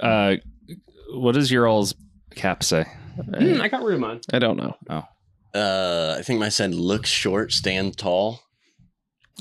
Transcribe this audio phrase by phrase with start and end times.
[0.00, 0.36] Uh,
[1.12, 1.94] what does your all's
[2.34, 2.84] cap say?
[3.16, 4.20] Hmm, I got room on.
[4.32, 4.76] I don't know.
[4.90, 5.04] Oh.
[5.58, 8.40] Uh, I think my said look short, stand tall.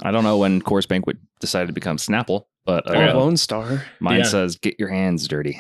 [0.02, 3.83] I don't know when Coors Banquet decided to become Snapple, but Oh, uh, Lone Star.
[3.99, 4.23] mine Yeah.
[4.26, 5.60] says "Get your hands dirty."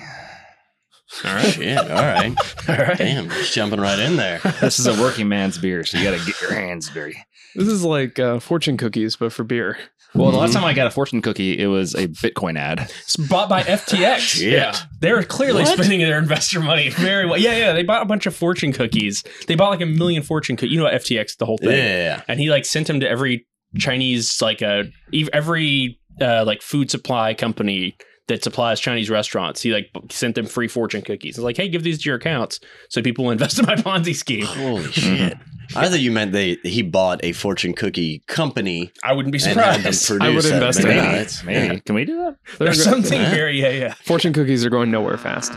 [1.23, 1.45] All right.
[1.45, 1.77] Shit.
[1.77, 2.35] All right.
[2.69, 2.97] All right.
[2.97, 3.29] Damn.
[3.29, 4.39] Just jumping right in there.
[4.61, 7.17] This is a working man's beer, so you got to get your hands dirty.
[7.55, 9.77] This is like uh, fortune cookies, but for beer.
[10.13, 12.79] Well, the last time I got a fortune cookie, it was a Bitcoin ad.
[13.01, 14.41] It's bought by FTX.
[14.49, 14.73] Yeah.
[15.01, 15.73] They're clearly What?
[15.77, 17.37] spending their investor money very well.
[17.37, 17.73] Yeah, yeah.
[17.73, 19.23] They bought a bunch of fortune cookies.
[19.47, 20.71] They bought like a million fortune cookies.
[20.71, 21.71] You know what FTX, the whole thing.
[21.71, 22.21] Yeah.
[22.29, 23.45] And he like sent them to every
[23.77, 24.83] Chinese, like uh,
[25.13, 27.97] ev- every uh, like food supply company
[28.27, 29.61] that supplies Chinese restaurants.
[29.61, 31.35] He like sent them free fortune cookies.
[31.35, 34.15] He's like, hey, give these to your accounts so people will invest in my Ponzi
[34.15, 34.45] scheme.
[34.45, 34.89] Holy hmm.
[34.91, 35.37] shit.
[35.75, 39.59] I thought you meant they he bought a fortune cookie company I wouldn't be and
[39.59, 40.31] had them surprised.
[40.31, 40.99] I would invest in Maybe.
[40.99, 41.13] that.
[41.15, 41.73] It's- Maybe.
[41.73, 41.79] yeah.
[41.79, 42.37] Can we do that?
[42.57, 43.31] They're There's something Yeah.
[43.31, 43.93] very, yeah, yeah.
[44.03, 45.53] fortune cookies are going nowhere fast.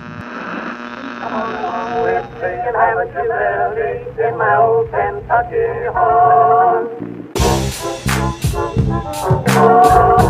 [9.58, 10.27] We're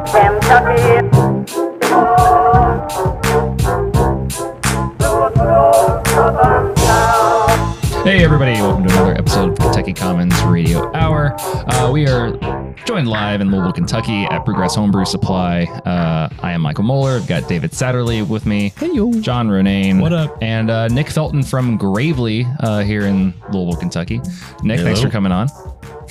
[0.00, 0.06] Hey,
[8.24, 11.36] everybody, welcome to another episode of Kentucky Commons Radio Hour.
[11.38, 12.30] Uh, we are
[12.86, 15.64] joined live in Louisville, Kentucky at Progress Homebrew Supply.
[15.64, 17.16] Uh, I am Michael Moeller.
[17.16, 18.72] I've got David Satterley with me.
[18.78, 19.12] Hey, yo.
[19.20, 20.00] John Ronayne.
[20.00, 20.38] What up?
[20.40, 24.22] And uh, Nick Felton from Gravely uh, here in Louisville, Kentucky.
[24.62, 25.48] Nick, thanks for coming on.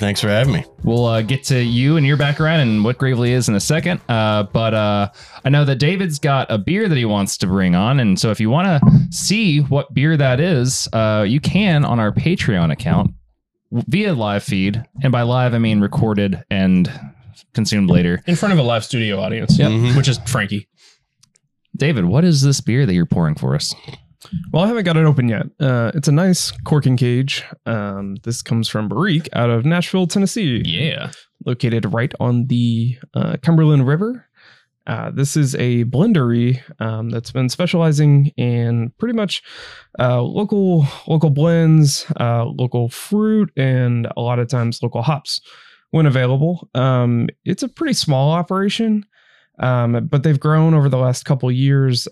[0.00, 0.64] Thanks for having me.
[0.82, 4.00] We'll uh, get to you and your background and what Gravely is in a second.
[4.08, 5.10] Uh, but uh,
[5.44, 8.00] I know that David's got a beer that he wants to bring on.
[8.00, 12.00] And so if you want to see what beer that is, uh, you can on
[12.00, 13.12] our Patreon account
[13.70, 14.82] via live feed.
[15.02, 16.90] And by live, I mean recorded and
[17.52, 18.22] consumed later.
[18.26, 19.96] In front of a live studio audience, Mhm.
[19.98, 20.66] which is Frankie.
[21.76, 23.74] David, what is this beer that you're pouring for us?
[24.52, 25.46] Well, I haven't got it open yet.
[25.58, 27.44] Uh, it's a nice corking cage.
[27.66, 30.62] Um, this comes from Barrique out of Nashville, Tennessee.
[30.64, 31.10] Yeah.
[31.46, 34.26] located right on the uh, Cumberland River.
[34.86, 39.42] Uh, this is a blendery um, that's been specializing in pretty much
[39.98, 45.40] uh, local local blends, uh, local fruit, and a lot of times local hops
[45.90, 46.68] when available.
[46.74, 49.04] Um, it's a pretty small operation,
[49.60, 52.08] um, but they've grown over the last couple years.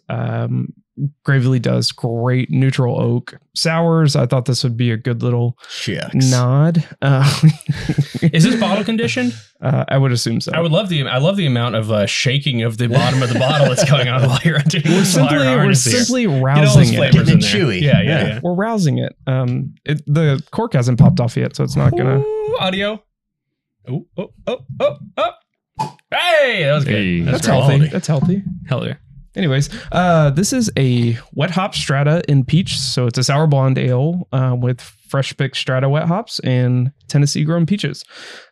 [1.24, 4.16] Gravely does great neutral oak sours.
[4.16, 6.14] I thought this would be a good little Shucks.
[6.30, 6.84] nod.
[7.00, 7.40] Uh,
[8.22, 9.32] Is this bottle conditioned?
[9.62, 10.52] uh, I would assume so.
[10.54, 13.32] I would love the I love the amount of uh, shaking of the bottom of
[13.32, 15.98] the bottle that's going on while you're doing We're simply, we're harness here.
[16.00, 16.96] simply rousing it.
[16.96, 17.60] flavors Getting in it there.
[17.64, 17.80] chewy.
[17.80, 18.26] Yeah, yeah, Yeah.
[18.26, 18.40] yeah.
[18.42, 19.14] We're rousing it.
[19.26, 22.18] Um, it, the cork hasn't popped off yet, so it's not gonna.
[22.20, 23.02] Ooh, audio.
[23.88, 25.30] Oh, oh, oh, oh, oh.
[26.10, 26.94] Hey, that was good.
[26.94, 27.20] Hey.
[27.20, 27.54] That's great.
[27.60, 27.86] healthy.
[27.88, 28.42] That's healthy.
[28.68, 28.94] Hell yeah.
[29.38, 33.78] Anyways, uh, this is a wet hop strata in peach, so it's a sour blonde
[33.78, 38.04] ale uh, with fresh picked strata wet hops and Tennessee grown peaches.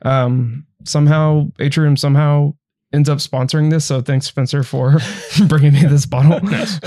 [0.02, 2.54] Um, somehow, Atrium somehow
[2.92, 4.98] ends up sponsoring this, so thanks Spencer for
[5.48, 6.40] bringing me this bottle.
[6.50, 6.78] Nice.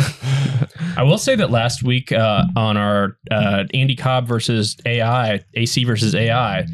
[0.97, 5.83] I will say that last week uh, on our uh, Andy Cobb versus AI, AC
[5.83, 6.65] versus AI,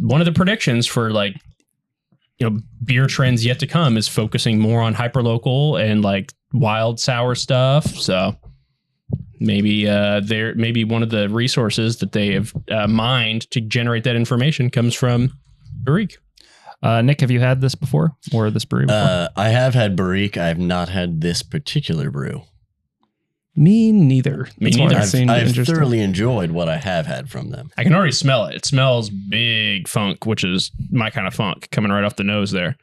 [0.00, 1.34] one of the predictions for like
[2.38, 7.00] you know beer trends yet to come is focusing more on hyperlocal and like wild
[7.00, 7.86] sour stuff.
[7.86, 8.36] So
[9.40, 14.04] maybe uh, there maybe one of the resources that they have uh, mined to generate
[14.04, 15.32] that information comes from
[15.82, 16.18] Barrique.
[16.82, 19.00] Uh, Nick, have you had this before or this brew before?
[19.00, 20.36] Uh, I have had Barrique.
[20.36, 22.42] I have not had this particular brew.
[23.56, 24.48] Me neither.
[24.58, 25.32] Me That's why neither.
[25.32, 27.70] I've, I've thoroughly enjoyed what I have had from them.
[27.78, 28.56] I can already smell it.
[28.56, 32.50] It smells big funk, which is my kind of funk coming right off the nose
[32.50, 32.76] there.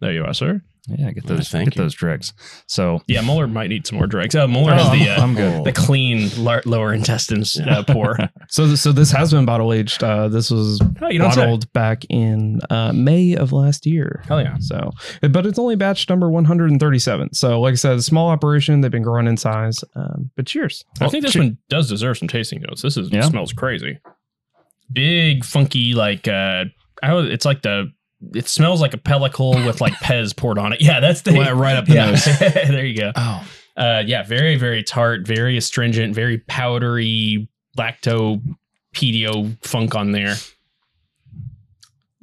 [0.00, 0.62] There you are, sir.
[0.88, 1.82] Yeah, get Uh, those, thank get you.
[1.82, 2.32] those dregs.
[2.66, 4.34] So Yeah, Mueller might need some more drugs.
[4.34, 5.64] Oh, Mueller Oh, has the uh, I'm good.
[5.64, 8.16] the clean lar- lower intestines uh, pour.
[8.48, 10.02] So, so this has been bottle aged.
[10.04, 11.40] Uh, this was Oh, you don't say.
[11.40, 14.22] bottled back in uh, May of last year.
[14.28, 14.56] Hell yeah.
[14.60, 14.90] So,
[15.22, 17.32] but it's only batch number 137.
[17.34, 18.80] So, like I said, a small operation.
[18.82, 19.82] They've been growing in size.
[19.96, 20.84] Um, but cheers.
[21.00, 22.82] I think this one does deserve some tasting notes.
[22.82, 23.22] This is Yeah.
[23.22, 23.98] smells crazy.
[24.92, 26.64] Big, funky, like uh,
[27.02, 27.90] I it's like the
[28.34, 30.80] it smells like a pellicle with like Pez poured on it.
[30.80, 32.10] Yeah, that's the Right- right up the yeah.
[32.10, 32.24] nose.
[32.38, 33.12] there you go.
[33.16, 38.40] oh, Uh, yeah, very, very tart, very astringent, very powdery, lacto
[38.94, 40.34] pedio funk on there.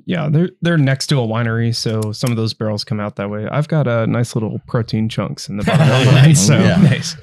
[0.06, 3.30] Yeah, they're they're next to a winery, so some of those barrels come out that
[3.30, 3.48] way.
[3.50, 6.06] I've got a uh, nice little protein chunks in the bottom of.
[6.14, 6.46] Nice.
[6.48, 6.78] So, Yeah.
[6.82, 7.16] nice.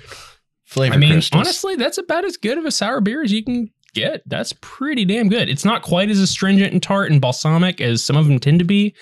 [0.65, 1.41] Flavor I mean, crystals.
[1.41, 4.23] honestly, that's about as good of a sour beer as you can get.
[4.27, 5.49] That's pretty damn good.
[5.49, 8.65] It's not quite as astringent and tart and balsamic as some of them tend to
[8.65, 8.95] be,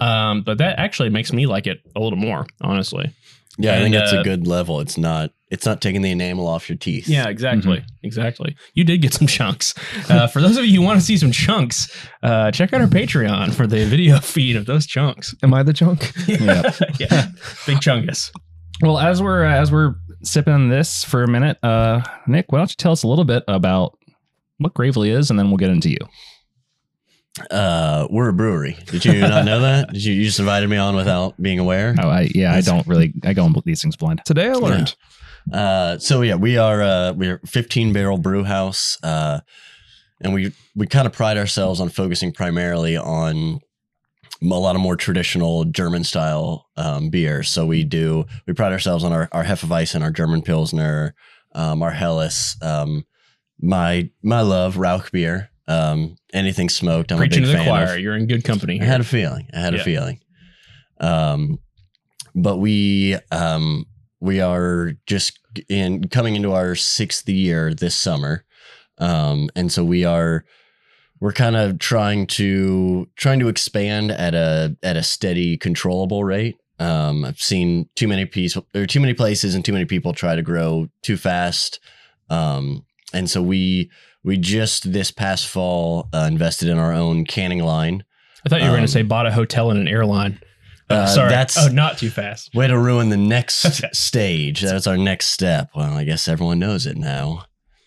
[0.00, 3.12] um, but that actually makes me like it a little more, honestly.
[3.58, 4.80] Yeah, I think that's uh, a good level.
[4.80, 5.30] It's not.
[5.48, 7.08] It's not taking the enamel off your teeth.
[7.08, 7.78] Yeah, exactly.
[7.78, 7.86] Mm-hmm.
[8.06, 8.56] Exactly.
[8.74, 9.74] You did get some chunks.
[10.10, 11.88] Uh, for those of you who want to see some chunks,
[12.24, 15.36] uh, check out our Patreon for the video feed of those chunks.
[15.44, 16.12] Am I the chunk?
[16.26, 16.72] Yeah.
[16.98, 17.28] yeah.
[17.64, 18.32] Big chungus.
[18.82, 22.70] Well, as we're as we're sipping on this for a minute, uh, Nick, why don't
[22.70, 23.95] you tell us a little bit about
[24.58, 25.98] what Gravely is, and then we'll get into you.
[27.50, 28.78] Uh, we're a brewery.
[28.86, 29.92] Did you not know that?
[29.92, 31.94] Did you, you just invited me on without being aware?
[32.00, 34.22] Oh, I yeah, I don't really I go on these things blind.
[34.24, 34.94] Today I learned.
[35.52, 39.40] Uh, so yeah, we are uh, we're 15 barrel brew house, uh,
[40.20, 43.60] and we we kind of pride ourselves on focusing primarily on
[44.42, 47.42] a lot of more traditional German style um, beer.
[47.42, 51.14] So we do we pride ourselves on our our Hefeweizen, our German Pilsner,
[51.52, 53.04] um, our Helles, um,
[53.60, 55.50] my my love Rauch beer.
[55.68, 57.94] Um, anything smoked, I'm Preaching a to big the fan choir.
[57.94, 58.00] of.
[58.00, 58.80] You're in good company.
[58.80, 59.48] I had a feeling.
[59.52, 59.80] I had Yeah.
[59.80, 60.20] a feeling.
[61.00, 61.58] Um,
[62.34, 63.86] but we um
[64.20, 65.38] we are just
[65.68, 68.44] in coming into our sixth year this summer,
[68.98, 70.44] um, and so we are
[71.20, 76.56] we're kind of trying to trying to expand at a at a steady, controllable rate.
[76.78, 80.36] Um, I've seen too many piece or too many places and too many people try
[80.36, 81.80] to grow too fast.
[82.28, 82.84] Um,
[83.16, 83.90] and so we
[84.22, 88.04] we just this past fall uh, invested in our own canning line.
[88.44, 90.38] I thought you were going Um, to say bought a hotel and an airline.
[90.88, 91.30] Oh, Uh, sorry.
[91.30, 92.50] that's- oh, not too fast.
[92.54, 93.56] Way to ruin the next
[93.96, 94.60] stage.
[94.60, 95.70] That's our next step.
[95.74, 97.44] Well, I guess everyone knows it now.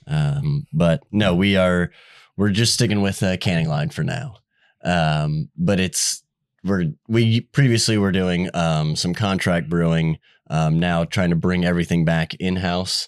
[0.08, 1.92] Um, but no, we are
[2.36, 4.38] we're just sticking with a canning line for now.
[4.84, 6.24] Um, but it's
[6.64, 10.18] we're we previously were doing um, some contract brewing.
[10.50, 13.08] Um, now trying to bring everything back in house.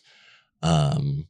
[0.62, 1.28] Um,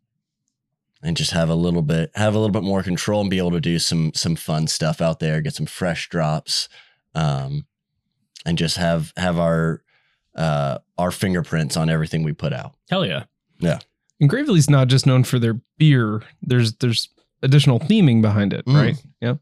[1.03, 3.51] and just have a little bit have a little bit more control and be able
[3.51, 6.69] to do some some fun stuff out there, get some fresh drops.
[7.15, 7.65] Um,
[8.45, 9.83] and just have have our
[10.35, 12.73] uh our fingerprints on everything we put out.
[12.89, 13.23] Hell yeah.
[13.59, 13.79] Yeah.
[14.19, 16.21] And Gravely's not just known for their beer.
[16.41, 17.09] There's there's
[17.43, 18.75] additional theming behind it, Mm.
[18.75, 19.03] right?
[19.19, 19.33] Yeah.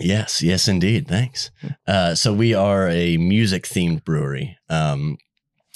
[0.00, 1.06] Yes, yes, indeed.
[1.06, 1.50] Thanks.
[1.86, 4.58] Uh, so we are a music themed brewery.
[4.68, 5.18] Um,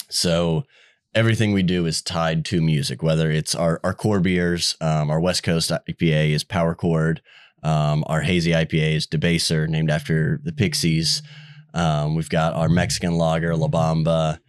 [0.09, 0.65] so
[1.19, 5.19] everything we do is tied to music, whether it's our, our core beers, um, our
[5.19, 7.21] West Coast IPA is Power Chord,
[7.61, 11.21] um, our hazy IPA is Debaser, named after the Pixies.
[11.73, 14.39] Um, we've got our Mexican lager, La Bamba.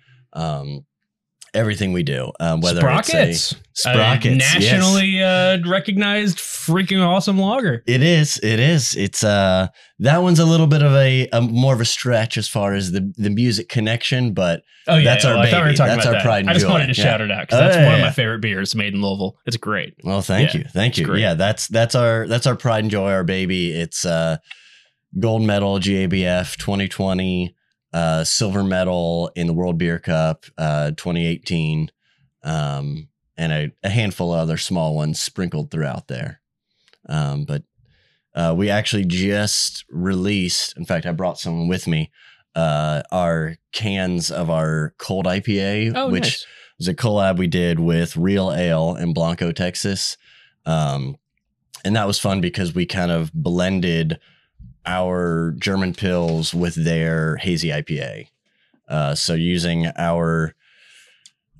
[1.52, 3.52] Everything we do, um, whether Sprockets.
[3.52, 3.56] it's a
[3.92, 4.54] Sprockets, A yes.
[4.60, 7.82] nationally uh, recognized freaking awesome lager.
[7.86, 8.38] It is.
[8.42, 8.94] It is.
[8.94, 9.68] It's uh
[9.98, 12.92] that one's a little bit of a, a more of a stretch as far as
[12.92, 15.76] the the music connection, but Oh yeah, That's yeah, our well, we baby.
[15.76, 16.22] talking That's our that.
[16.22, 16.50] pride and joy.
[16.50, 16.72] I just joy.
[16.72, 17.04] wanted to Yeah.
[17.06, 19.36] shout it out because Oh, that's yeah, one of my favorite beers made in Louisville.
[19.46, 19.94] It's great.
[20.04, 21.14] well, thank you, thank you.
[21.16, 23.72] Yeah, that's that's our that's our pride and joy, our baby.
[23.72, 24.36] It's uh
[25.18, 27.54] gold medal GABF 2020,
[27.92, 31.90] uh silver medal in the World Beer Cup uh 2018,
[32.42, 36.40] um and a, a handful of other small ones sprinkled throughout there.
[37.08, 37.62] Um, but
[38.34, 40.76] uh, we actually just released.
[40.76, 42.10] In fact, I brought someone with me.
[42.54, 46.46] Uh, our cans of our cold IPA, Oh, which nice.
[46.78, 50.18] was a collab we did with Real Ale in Blanco, Texas.
[50.66, 51.16] Um,
[51.82, 54.20] and that was fun because we kind of blended
[54.86, 58.28] our German pills with their hazy IPA.
[58.88, 60.54] Uh, so using our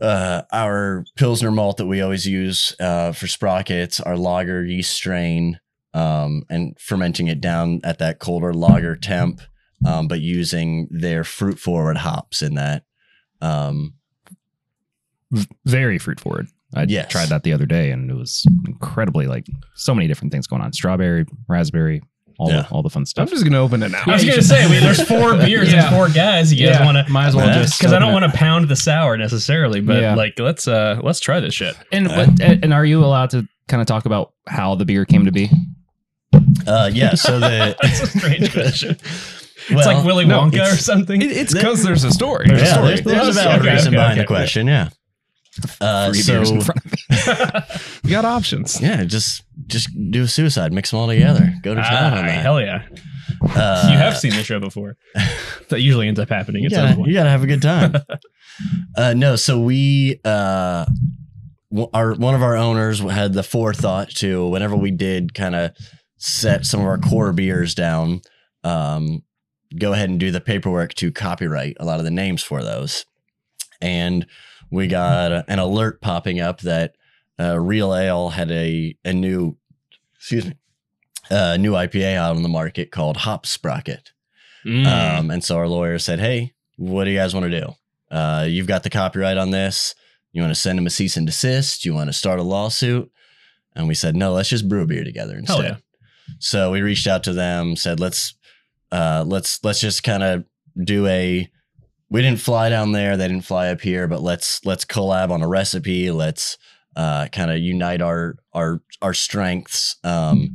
[0.00, 5.60] uh, our Pilsner malt that we always use uh, for sprockets, our lager yeast strain,
[5.92, 9.42] um, and fermenting it down at that colder lager temp,
[9.84, 12.84] um, but using their fruit forward hops in that.
[13.42, 13.94] Um,
[15.66, 16.48] Very fruit forward.
[16.74, 17.10] I Yes.
[17.10, 20.62] tried that the other day, and it was incredibly like so many different things going
[20.62, 22.00] on: strawberry, raspberry,
[22.40, 22.62] all Yeah.
[22.62, 23.22] the, all the fun stuff.
[23.28, 24.02] I'm just gonna open it now.
[24.06, 25.86] I was gonna say, I mean, there's four beers Yeah.
[25.88, 26.52] and four guys.
[26.52, 27.12] You guys Yeah, want to?
[27.12, 30.14] might as well just Because I don't want to pound the sour necessarily, but Yeah.
[30.14, 31.74] like let's uh let's try this shit.
[31.76, 31.86] it.
[31.92, 35.26] And what, and are you allowed to kind of talk about how the beer came
[35.26, 35.50] to be?
[36.66, 38.96] uh, yeah, so the That's a strange question.
[39.70, 41.20] well, it's like Willy no, Wonka or something.
[41.20, 42.46] It- it's because there's a story.
[42.48, 42.86] There's a story.
[42.88, 44.20] there's, there's a valid okay, reason okay, behind okay.
[44.22, 44.66] the question.
[44.66, 44.88] Yeah.
[45.80, 47.98] Uh, Three so beers in front of me.
[48.04, 48.80] we got options.
[48.80, 52.26] yeah, just just do a suicide, mix them all together, go to town Ah, on
[52.26, 52.42] that.
[52.42, 52.86] hell yeah!
[53.54, 54.96] Uh, you have seen the show before.
[55.68, 57.08] that usually ends up happening you at some gotta, point.
[57.08, 57.94] you gotta have a good time.
[58.96, 60.84] uh, no, so we uh,
[61.94, 65.70] our one of our owners had the forethought to whenever we did kind of
[66.16, 68.20] set some of our core beers down,
[68.64, 69.22] um,
[69.78, 73.06] go ahead and do the paperwork to copyright a lot of the names for those,
[73.80, 74.26] and
[74.70, 76.94] we got an alert popping up that
[77.38, 79.56] uh, Real Ale had a a new,
[80.16, 80.54] excuse me,
[81.30, 84.12] a new IPA out on the market called Hop Sprocket.
[84.64, 84.86] Mm.
[84.86, 87.72] Um, and so our lawyer said, Hey, what do you guys want to do?
[88.10, 89.94] Uh, you've got the copyright on this.
[90.32, 91.84] You want to send them a cease and desist?
[91.84, 93.10] You want to start a lawsuit?
[93.74, 95.56] And we said, no, let's just brew a beer together instead.
[95.56, 95.76] Hell yeah.
[96.38, 98.34] So we reached out to them, said, let's
[98.92, 100.44] uh, let's let's just kind of
[100.82, 101.50] do a.
[102.10, 103.16] We didn't fly down there.
[103.16, 106.10] They didn't fly up here, but let's let's collab on a recipe.
[106.10, 106.58] Let's
[106.96, 110.50] uh, kind of unite our our our strengths um,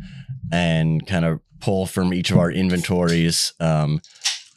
[0.51, 4.01] and kind of pull from each of our inventories um,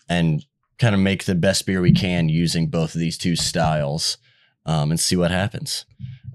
[0.08, 0.44] and
[0.78, 4.18] kind of make the best beer we can using both of these two styles
[4.66, 5.86] um, and see what happens.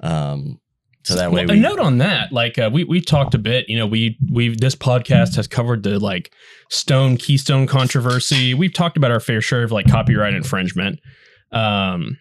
[0.01, 0.59] Um,
[1.03, 3.37] so that way Well, we a note on that, like uh, we we talked a
[3.37, 3.67] bit.
[3.67, 6.33] You know, we we this podcast has covered the like
[6.73, 8.53] Stone Keystone controversy.
[8.53, 10.99] We've talked about our fair share of like copyright infringement.
[11.51, 12.17] Um,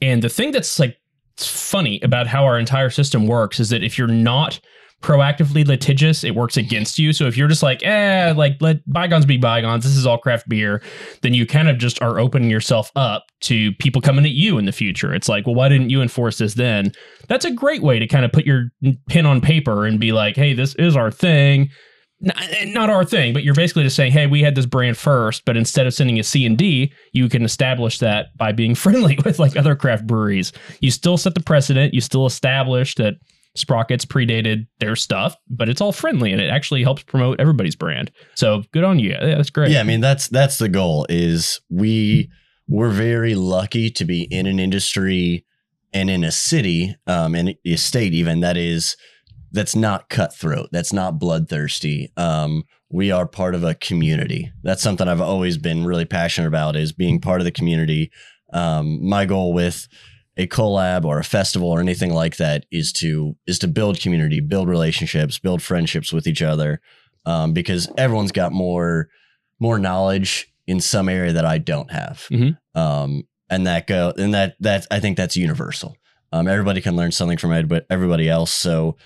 [0.00, 0.96] and the thing that's like
[1.36, 4.60] funny about how our entire system works is that if you're not
[5.00, 7.12] proactively litigious, it works against you.
[7.12, 10.48] So if you're just like, eh, like let bygones be bygones, this is all craft
[10.48, 10.82] beer,
[11.22, 14.64] then you kind of just are opening yourself up to people coming at you in
[14.64, 15.14] the future.
[15.14, 16.92] It's like, well, why didn't you enforce this then?
[17.28, 18.70] That's a great way to kind of put your
[19.08, 21.70] pen on paper and be like, hey, this is our thing.
[22.24, 25.44] N- Not our thing, but you're basically just saying, hey, we had this brand first,
[25.44, 29.18] but instead of sending a C and D, you can establish that by being friendly
[29.24, 30.52] with like other craft breweries.
[30.80, 33.14] You still set the precedent, you still establish that
[33.54, 38.10] Sprockets predated their stuff, but it's all friendly and it actually helps promote everybody's brand.
[38.34, 39.10] So good on you.
[39.10, 39.70] Yeah, that's great.
[39.70, 41.04] Yeah, I mean that's that's the goal.
[41.10, 42.30] Is we
[42.66, 45.44] we're very lucky to be in an industry
[45.92, 48.96] and in a city, um, in a state even that is
[49.52, 52.10] that's not cutthroat, that's not bloodthirsty.
[52.16, 54.52] Um, we are part of a community.
[54.62, 58.10] That's something I've always been really passionate about is being part of the community.
[58.52, 59.88] Um, my goal with
[60.36, 64.40] a collab or a festival or anything like that is to is to build community,
[64.40, 66.80] build relationships, build friendships with each other,
[67.26, 69.08] um, because everyone's got more
[69.60, 72.56] more knowledge in some area that I don't have, Mhm.
[72.74, 75.96] um, and that go and that that I think that's universal.
[76.32, 78.96] Um, everybody can learn something from everybody- everybody else, so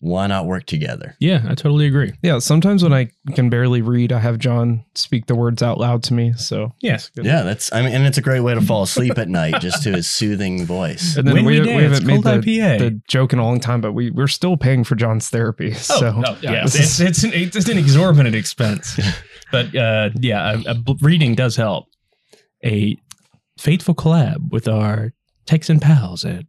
[0.00, 1.16] why not work together?
[1.20, 2.12] Yeah, I totally agree.
[2.22, 6.02] Yeah, sometimes when I can barely read, I have John speak the words out loud
[6.04, 6.34] to me.
[6.34, 7.10] So Yes.
[7.16, 9.82] Yeah, that's I mean, and it's a great way to fall asleep at night, just
[9.84, 11.16] to his soothing voice.
[11.16, 12.78] and then When we, we we haven't made the, IPA.
[12.78, 15.72] the joke in a long time, but we we're still paying for John's therapy.
[15.72, 18.98] Oh, so no, yeah, this it's, it's, an, it's an exorbitant expense.
[19.52, 21.86] but uh, yeah, a reading does help.
[22.64, 22.96] A
[23.58, 25.12] faithful collab with our
[25.46, 26.44] Texan pals at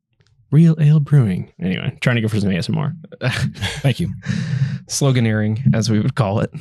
[0.51, 1.51] Real Ale Brewing.
[1.60, 2.94] Anyway, trying to go for some ASMR.
[3.82, 4.10] Thank you.
[4.88, 6.51] sloganeering, as we would call it.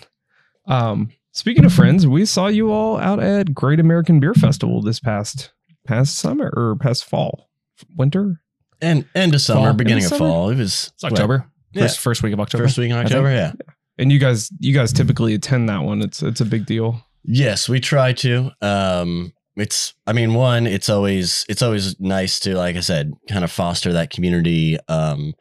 [0.66, 5.00] Um, speaking of friends, we saw you all out at Great American Beer Festival this
[5.00, 5.52] past
[5.86, 7.48] past summer or past fall,
[7.96, 8.40] winter.
[8.82, 9.72] And end of summer, Fall.
[9.74, 10.30] beginning of of summer?
[10.30, 10.50] fall.
[10.50, 11.46] It was It's October.
[11.72, 11.82] Yeah.
[11.82, 12.64] First, first week of October.
[12.64, 13.12] first week in I think.
[13.12, 13.30] October.
[13.32, 13.52] Yeah.
[13.98, 16.02] And you guys, you guys typically attend that one.
[16.02, 17.00] It's it's a big deal.
[17.22, 18.50] Yes, we try to.
[18.60, 23.44] Um, it's, I mean, one, it's always, it's always nice to, like I said, kind
[23.44, 25.34] of foster that community, um,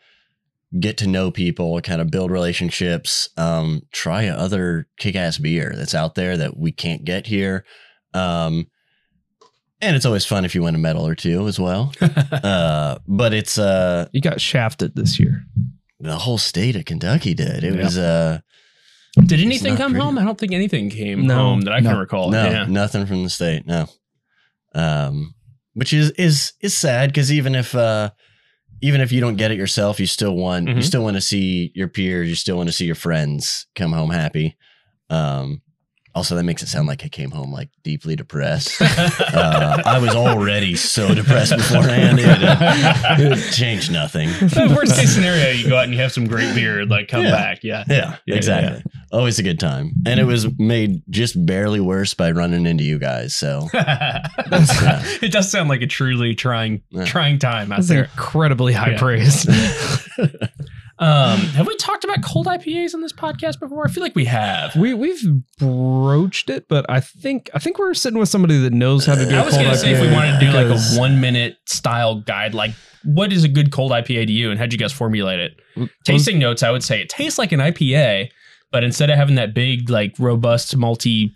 [0.79, 6.15] get to know people, kind of build relationships, um, try other kick-ass beer that's out
[6.15, 7.65] there that we can't get here.
[8.13, 8.67] Um,
[9.81, 11.93] and it's always fun if you win a medal or two as well.
[12.31, 15.43] uh, but it's, uh, You got shafted this year.
[15.99, 17.63] the whole state of Kentucky did.
[17.63, 17.83] It Yeah.
[17.83, 18.39] was, uh,
[19.25, 20.05] Did anything come pretty.
[20.05, 20.17] home?
[20.17, 21.35] I don't think anything came No.
[21.35, 22.31] home that I can recall.
[22.31, 22.65] No, Yeah.
[22.65, 23.65] nothing from the state.
[23.67, 23.87] No,
[24.75, 25.33] um,
[25.73, 28.11] which is is is sad because even if uh,
[28.81, 30.83] even if you don't get it yourself, you still want you Mhm.
[30.83, 34.09] still want to see your peers, you still want to see your friends come home
[34.11, 34.55] happy.
[35.09, 35.61] Um,
[36.15, 38.81] also, that makes it sound like I came home like deeply depressed.
[38.81, 42.19] uh, I was already so depressed beforehand.
[42.19, 44.29] It, uh, it changed nothing.
[44.75, 47.31] Worst case scenario, you go out and you have some great beer, like come Yeah.
[47.31, 47.63] back.
[47.63, 47.83] Yeah.
[47.89, 48.81] Yeah, Yeah, exactly.
[49.11, 52.97] Always a good time, and it was made just barely worse by running into you
[52.99, 53.35] guys.
[53.35, 57.05] So it does sound like a truly trying Yeah.
[57.05, 58.05] trying time out That's there.
[58.05, 58.97] incredibly high Yeah.
[58.99, 59.45] praise.
[60.97, 63.85] Um, have we talked about cold IPAs on this podcast before?
[63.85, 64.75] I feel like we have.
[64.75, 65.21] we we've
[65.57, 69.25] broached it, but I think I think we're sitting with somebody that knows how to
[69.27, 69.35] do.
[69.35, 71.57] I a was going to say if we wanted to do like a one minute
[71.65, 72.71] style guide, like
[73.03, 75.89] what is a good cold IPA to you, and how'd you guys formulate it?
[76.05, 78.29] Tasting notes, I would say it tastes like an IPA,
[78.71, 81.35] but instead of having that big like robust multi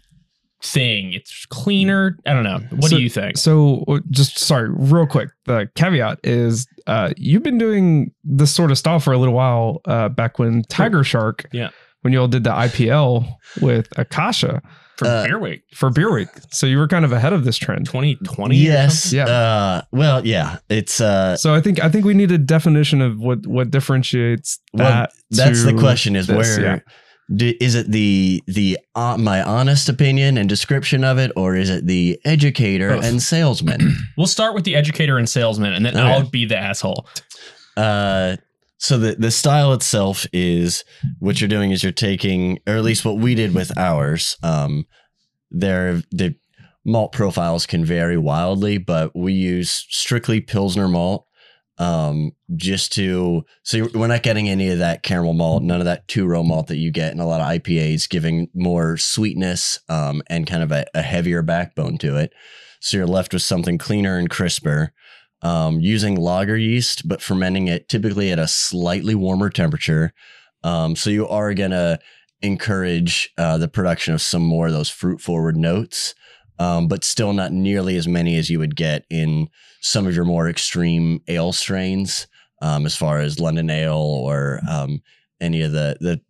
[0.62, 2.18] thing, it's cleaner.
[2.26, 2.60] I don't know.
[2.72, 3.38] What So- do you think?
[3.38, 5.30] So, uh, just sorry, real quick.
[5.46, 9.82] The caveat is uh, you've been doing this sort of style for a little while.
[9.86, 11.70] Uh, back when Tiger Shark, Yeah.
[12.02, 13.26] when you all did the IPL
[13.62, 14.62] with Akasha
[14.98, 17.58] For uh, Beer Week for Beer Week, so you were kind of ahead of this
[17.58, 17.86] trend.
[17.86, 18.58] 2020.
[18.58, 19.28] yes, Yeah.
[19.28, 20.58] Uh, well, yeah.
[20.70, 24.60] It's uh, So I think I think we need a definition of what what differentiates
[24.74, 25.12] Well, that.
[25.32, 26.80] that's the question is this, where yeah.
[27.36, 31.70] D- is it the the uh, my honest opinion and description of it, or is
[31.70, 33.06] it the educator Both.
[33.06, 33.96] and salesman?
[34.18, 36.06] We'll start with the educator and salesman, and then Okay.
[36.06, 37.08] I'll be the asshole.
[37.78, 38.38] Uh,
[38.78, 40.84] so the the style itself is
[41.20, 44.36] what you're doing is you're taking, or at least what we did with ours.
[44.44, 44.86] Um,
[45.52, 46.36] there the
[46.86, 51.26] malt profiles can vary wildly, but we use strictly Pilsner malt.
[51.80, 56.08] Um, just to so we're not getting any of that caramel malt, none of that
[56.10, 60.22] two row malt that you get in a lot of IPAs, giving more sweetness um,
[60.28, 62.34] and kind of a, a heavier backbone to it.
[62.82, 64.92] So you're left with something cleaner and crisper
[65.42, 70.14] um, using lager yeast, but fermenting it typically at a slightly warmer temperature.
[70.64, 72.00] Um, so you are to
[72.42, 76.16] encourage uh, the production of some more of those fruit forward notes,
[76.60, 79.50] um, but still not nearly as many as you would get in
[79.82, 82.28] some of your more extreme ale strains,
[82.62, 85.02] um, as far as London ale or um,
[85.40, 86.22] any of the the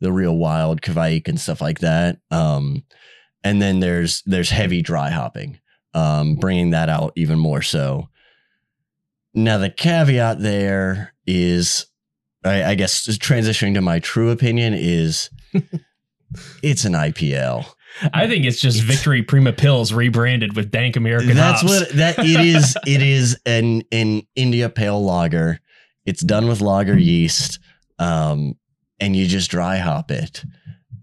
[0.00, 2.18] the real wild Kveik and stuff like that.
[2.30, 2.84] Um,
[3.42, 5.58] and then there's there's heavy dry hopping,
[5.94, 8.08] um, bringing that out even more so.
[9.32, 11.86] Now the caveat there is,
[12.44, 15.30] I, I guess, transitioning to my true opinion is,
[16.62, 17.64] it's an IPL.
[18.12, 21.72] I think it's just Victory Prima Pils rebranded with Dank American That's hops.
[21.72, 22.76] what that it is.
[22.86, 25.60] It is an an India Pale Lager.
[26.06, 27.58] It's done with lager yeast,
[27.98, 28.54] um,
[28.98, 30.44] and you just dry hop it,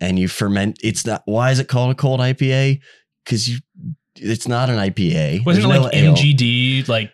[0.02, 0.80] and you ferment.
[0.84, 1.22] It's not.
[1.26, 2.80] Why is it called a cold IPA?
[3.24, 3.60] Because you,
[4.16, 5.46] it's not an IPA.
[5.46, 6.16] Wasn't it There's like ale.
[6.16, 6.88] MGD?
[6.88, 7.12] Like,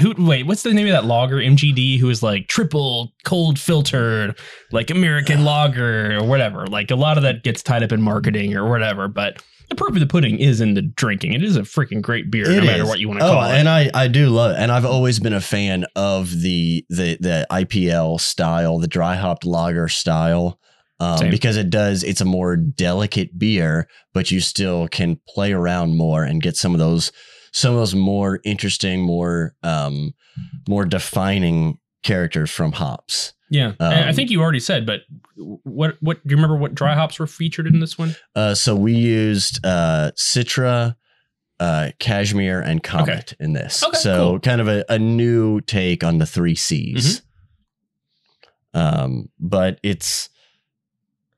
[0.00, 0.14] who?
[0.18, 4.38] Wait, what's the name of that lager MGD, who is like triple cold filtered,
[4.72, 6.66] like American lager or whatever.
[6.66, 9.08] Like a lot of that gets tied up in marketing or whatever.
[9.08, 11.34] But the proof of the pudding is in the drinking.
[11.34, 12.88] It is a freaking great beer, no It matter is.
[12.88, 13.52] what you want to oh, call it.
[13.54, 17.18] and I I do love it, and I've always been a fan of the the
[17.20, 20.58] the IPL style, the dry hopped lager style.
[21.00, 25.96] Um, because it does, it's a more delicate beer, but you still can play around
[25.96, 27.12] more and get some of those,
[27.58, 30.14] some of those more interesting, more, um,
[30.68, 33.32] more defining characters from hops.
[33.50, 35.00] yeah, and I um, think you already said, but
[35.36, 35.96] what?
[36.00, 36.56] What do you remember?
[36.56, 38.14] What dry hops were featured in this one?
[38.36, 40.96] Uh, so we used uh, Citra,
[41.58, 43.82] uh, Cashmere, and Comet in this.
[43.82, 44.40] Okay, so cool.
[44.40, 47.20] kind of a, a new take on the three C's.
[48.74, 48.78] Mm-hmm.
[48.78, 50.28] Um, but it's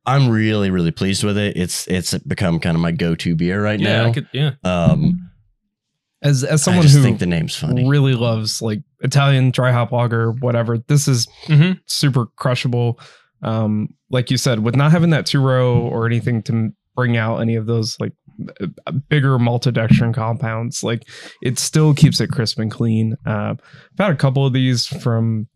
[0.05, 1.57] I'm really really pleased with it.
[1.57, 4.12] It's it's become kind of my go to beer right Yeah, I now.
[4.12, 4.51] could, yeah.
[4.64, 5.30] um,
[6.22, 7.88] As as I someone just who think the name's funny.
[7.88, 12.98] really loves like Italian dry hop lager, whatever, this is hmm super crushable.
[13.42, 17.38] Um, like you said, with not having that two row or anything to bring out
[17.38, 18.12] any of those like
[18.59, 18.66] b-
[19.09, 21.09] bigger maltodextrin compounds, like
[21.42, 23.16] it still keeps it crisp and clean.
[23.26, 25.48] Uh, I've had a couple of these from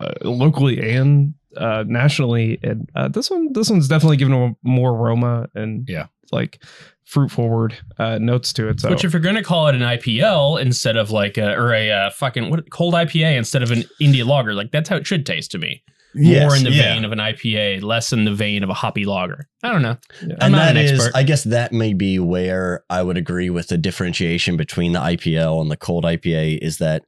[0.00, 4.90] uh, locally and uh, nationally, and uh, this one this one's definitely giving a more
[4.92, 6.06] aroma and Yeah.
[6.30, 6.62] like
[7.04, 8.80] fruit forward uh, notes to it.
[8.80, 11.72] So Which, if you're going to call it an IPL instead of like a or
[11.72, 15.06] a uh, fucking what cold IPA instead of an India lager, like that's how it
[15.06, 15.82] should taste to me.
[16.16, 16.94] Yes, More in the yeah.
[16.94, 19.48] vein of an IPA, less in the vein of a hoppy lager.
[19.64, 19.96] I don't know.
[20.22, 21.10] I'm and not that an is.
[21.12, 25.60] I guess that may be where I would agree with the differentiation between the IPL
[25.60, 27.04] and the cold IPA is that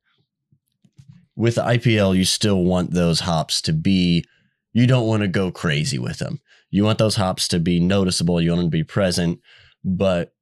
[1.37, 4.25] with the IPL, you still want those hops to be,
[4.73, 6.41] you don't want to go crazy with them.
[6.71, 9.39] You want those hops to be noticeable, you want them to be present.
[9.87, 10.35] But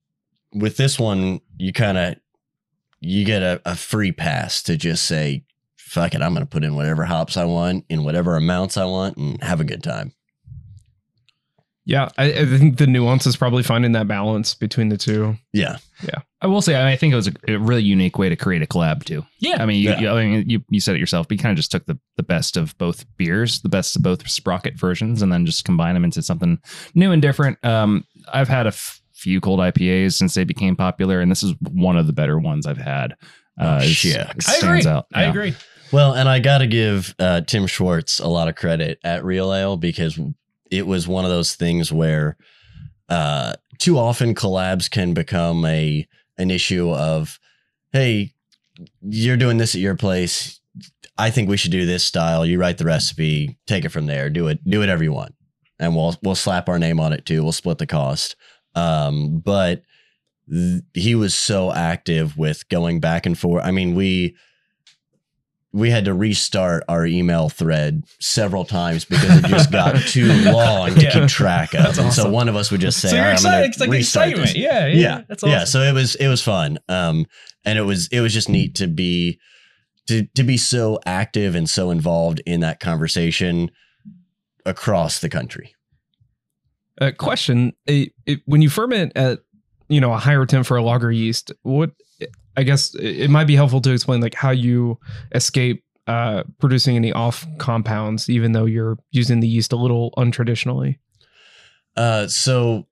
[0.52, 2.16] with this one, you kind of,
[3.00, 5.44] you get a, a free pass to just say,
[5.76, 8.84] fuck it, I'm going to put in whatever hops I want in whatever amounts I
[8.86, 10.12] want and have a good time.
[11.86, 15.36] yeah, I, I think the nuance is probably finding that balance between the two.
[15.52, 15.76] Yeah.
[16.02, 16.20] Yeah.
[16.40, 18.66] I will say, I think it was a, a really unique way to create a
[18.66, 19.24] collab too.
[19.40, 19.62] yeah.
[19.62, 20.00] I mean, you, Yeah.
[20.00, 21.98] you, I mean, you, you said it yourself, but you kind of just took the,
[22.16, 25.92] the best of both beers, the best of both sprocket versions, and then just combine
[25.92, 26.58] them into something
[26.94, 27.62] new and different.
[27.64, 31.54] Um, I've had a f- few cold IPAs since they became popular, and this is
[31.72, 33.12] one of the better ones I've had.
[33.58, 34.16] Uh, Oh, it's- shit.
[34.16, 34.86] it I agree.
[34.86, 35.06] out.
[35.14, 35.30] I Yeah.
[35.30, 35.54] agree.
[35.92, 39.54] Well, and I got to give uh, Tim Schwartz a lot of credit at Real
[39.54, 40.18] Ale because
[40.70, 42.36] it was one of those things where
[43.08, 46.06] uh, too often collabs can become a
[46.36, 47.38] an issue of,
[47.92, 48.32] hey,
[49.02, 50.58] you're doing this at your place.
[51.16, 52.44] I think we should do this style.
[52.44, 54.30] You write the recipe, take it from there.
[54.30, 55.34] Do it, do whatever you want,
[55.78, 57.42] and we'll we'll slap our name on it too.
[57.44, 58.34] We'll split the cost.
[58.74, 59.82] Um, but
[60.50, 63.64] th- he was so active with going back and forth.
[63.64, 64.36] I mean, we
[65.72, 70.94] we had to restart our email thread several times because it just got too long
[70.94, 71.10] to Yeah.
[71.10, 71.82] keep track of.
[71.82, 73.68] That's and so one of us would just say, so you're "All right, I'm excited.
[73.70, 73.98] It's like
[74.30, 74.40] excitement.
[74.50, 74.94] this." Yeah, yeah.
[75.00, 75.50] yeah, That's awesome.
[75.50, 75.64] yeah.
[75.64, 77.26] So it was it was fun, um,
[77.64, 79.40] and it was it was just neat to be
[80.06, 83.70] to to be so active and so involved in that conversation
[84.64, 85.73] across the country.
[87.00, 89.40] Uh, question: it, it, When you ferment at
[89.88, 91.90] you know a higher temp for a lager yeast, what
[92.56, 94.98] I guess it it might be helpful to explain like how you
[95.32, 100.98] escape uh, producing any off compounds, even though you're using the yeast a little untraditionally.
[101.96, 102.86] Uh, so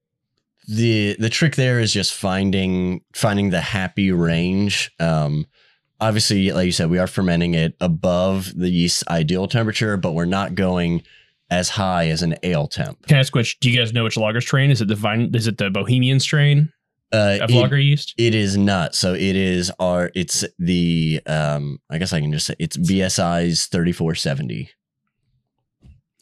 [0.68, 4.92] the the trick there is just finding finding the happy range.
[4.98, 5.46] Um,
[6.00, 10.24] obviously, like you said, we are fermenting it above the yeast's ideal temperature, but we're
[10.24, 11.02] not going
[11.52, 13.06] as high as an ale temp.
[13.06, 13.60] Can I ask which?
[13.60, 14.70] Do you guys know which lager strain?
[14.70, 15.30] Is it the vine?
[15.34, 16.72] Is it the Bohemian strain
[17.12, 18.14] Uh, of it- lager yeast?
[18.18, 18.94] It is not.
[18.94, 20.10] So it is our.
[20.14, 21.20] It's the.
[21.26, 24.70] Um, I guess I can just say it's BSI's thirty four seventy.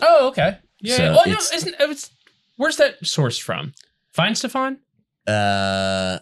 [0.00, 0.58] Oh, okay.
[0.80, 0.96] Yeah.
[0.96, 2.10] So no, it's- isn't it's,
[2.56, 3.72] where's that source from?
[4.18, 4.78] Weihenstephan?
[5.26, 6.18] Uh,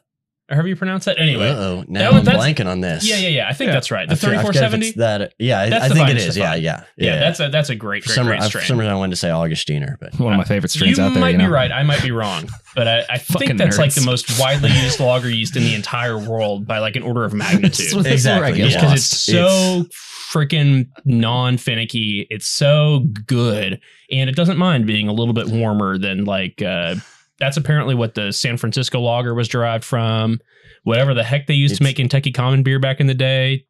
[0.48, 1.18] however you pronounce that?
[1.18, 1.48] Anyway.
[1.48, 3.06] oh, now That I'm that's- blanking on this.
[3.08, 3.48] Yeah, yeah, yeah.
[3.48, 3.74] I think Yeah.
[3.74, 4.08] that's right.
[4.08, 4.86] The I feel- I thirty four forget if seventy.
[4.88, 6.36] it's That yeah, I, I think it is.
[6.36, 6.62] Yeah, Stefan.
[6.62, 8.92] yeah, Yeah, that's a that's a great, for great, some, great I- for some reason
[8.92, 11.14] I wanted to say Augustiner, but One of my favorite you strains out there.
[11.14, 11.70] You might you be right.
[11.70, 15.30] I might be wrong, but I, I think that's like the most widely used lager
[15.30, 17.70] yeast in the entire world by like an order of magnitude.
[17.70, 18.80] This is where I Exactly, get yeah.
[18.80, 19.84] because it's so
[20.32, 22.26] freaking non finicky.
[22.30, 23.80] It's so good,
[24.10, 26.62] and it doesn't mind being a little bit warmer than like.
[26.62, 26.96] Uh,
[27.38, 30.38] that's apparently what the San Francisco lager was derived from.
[30.84, 33.66] Whatever the heck they used to make Kentucky Common beer back in the day.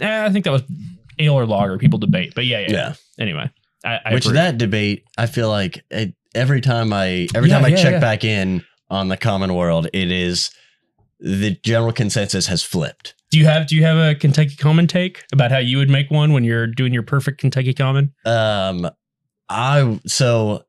[0.00, 0.62] Eh, I think that was
[1.18, 1.78] ale or lager.
[1.78, 2.70] People debate, but yeah, yeah.
[2.70, 2.94] yeah.
[3.18, 3.50] Anyway,
[3.84, 4.34] I, I Which approve.
[4.34, 8.00] that debate, I feel like it, every time I every Yeah, time I yeah, check
[8.00, 10.50] back in on the common world, it is
[11.18, 13.14] the general consensus has flipped.
[13.30, 16.10] Do you have Do you have a Kentucky Common take about how you would make
[16.10, 18.14] one when you're doing your perfect Kentucky Common?
[18.24, 18.88] Um,
[19.48, 20.62] I so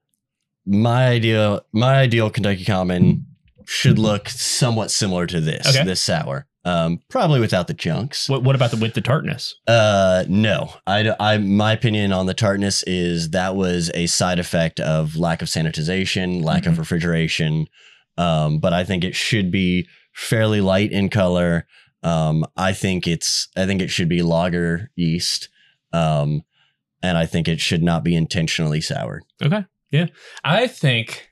[0.69, 3.25] my ideal my ideal Kentucky Common
[3.65, 5.83] should look somewhat similar to this Okay.
[5.83, 6.45] this sour.
[6.65, 8.27] Um, probably without the chunks.
[8.29, 9.55] What What about the with the tartness?
[9.65, 14.79] Uh, no, I, I, my opinion on the tartness is that was a side effect
[14.79, 17.67] of lack of sanitization, lack of refrigeration.
[18.17, 21.65] Um, but I think it should be fairly light in color.
[22.03, 25.47] Um, I think it's, I think it should be lager yeast.
[25.93, 26.43] Um,
[27.01, 29.23] and I think it should not be intentionally soured.
[29.41, 30.07] Okay, yeah,
[30.43, 31.29] I think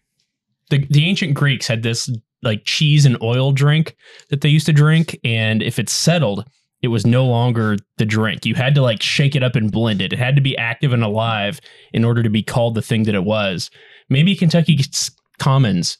[0.69, 2.09] the the ancient Greeks had this
[2.43, 3.95] like cheese and oil drink
[4.29, 6.45] that they used to drink, and if it settled,
[6.81, 8.45] it was no longer the drink.
[8.45, 10.13] You had to like shake it up and blend it.
[10.13, 11.59] It had to be active and alive
[11.93, 13.69] in order to be called the thing that it was.
[14.09, 14.79] Maybe Kentucky
[15.39, 15.97] Commons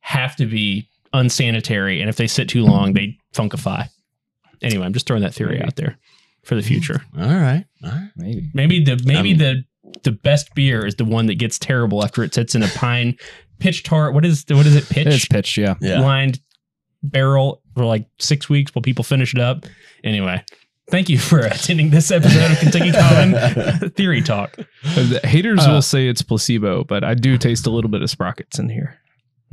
[0.00, 3.88] have to be unsanitary, and if they sit too long, they funkify.
[4.62, 5.64] Anyway, I'm just throwing that theory Maybe.
[5.64, 5.98] out there
[6.44, 7.02] for the future.
[7.18, 7.64] All right.
[7.84, 8.10] All right.
[8.16, 8.50] Maybe.
[8.54, 9.64] Maybe the maybe Um, the
[10.02, 13.16] the best beer is the one that gets terrible after it sits in a pine
[13.58, 14.14] pitch tart.
[14.14, 14.88] What is what is it?
[14.88, 15.74] Pitch It's pitched, yeah.
[15.80, 16.00] Yeah.
[16.00, 16.40] lined
[17.02, 19.64] barrel for like six weeks while people finish it up.
[20.04, 20.44] Anyway,
[20.90, 24.56] thank you for attending this episode of Kentucky Common Theory Talk.
[24.82, 28.10] The haters Uh, will say it's placebo, but I do taste a little bit of
[28.10, 28.98] sprockets in here.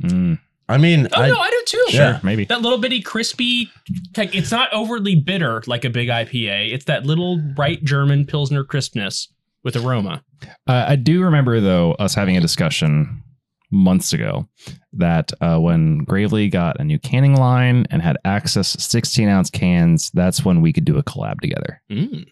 [0.02, 1.84] Mm, I mean, Oh I, no, I do too.
[1.88, 2.12] Yeah.
[2.14, 2.44] sure, maybe.
[2.44, 3.70] That little bitty crispy,
[4.16, 6.72] like, it's not overly bitter like a big IPA.
[6.72, 9.28] It's that little bright German Pilsner crispness
[9.64, 10.22] with aroma.
[10.66, 13.22] Uh, I do remember though us having a discussion
[13.70, 14.48] months ago
[14.94, 19.48] that uh, when Gravely got a new canning line and had access to 16 ounce
[19.50, 21.80] cans, that's when we could do a collab together.
[21.90, 22.26] Mm.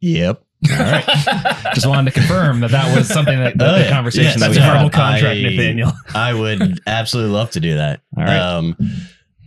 [0.00, 0.42] yep.
[0.70, 1.04] All right.
[1.74, 3.90] Just wanted to confirm that that was something that the, Oh, the yeah.
[3.90, 4.76] conversation Yes, that That's we a had.
[4.78, 5.92] verbal contract, I- Nathaniel.
[6.14, 8.00] I would absolutely love to do that.
[8.16, 8.38] All right.
[8.38, 8.76] Um,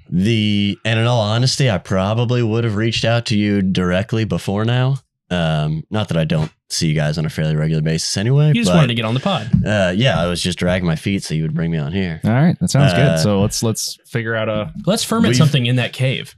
[0.09, 4.63] the and in all honesty, I probably would have reached out to you directly before
[4.63, 4.97] now.
[5.29, 8.47] Um, not that I don't see you guys on a fairly regular basis anyway.
[8.49, 9.49] You just but, wanted to get on the pod.
[9.65, 12.21] uh, yeah, I was just dragging my feet so you would bring me on here.
[12.23, 13.19] All right, that sounds Uh, good.
[13.19, 16.35] So let's let's figure out a Let's ferment something in that cave.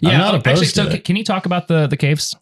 [0.00, 0.18] yeah.
[0.18, 1.04] not opposed actually, to so it.
[1.04, 2.34] can you talk about the the caves?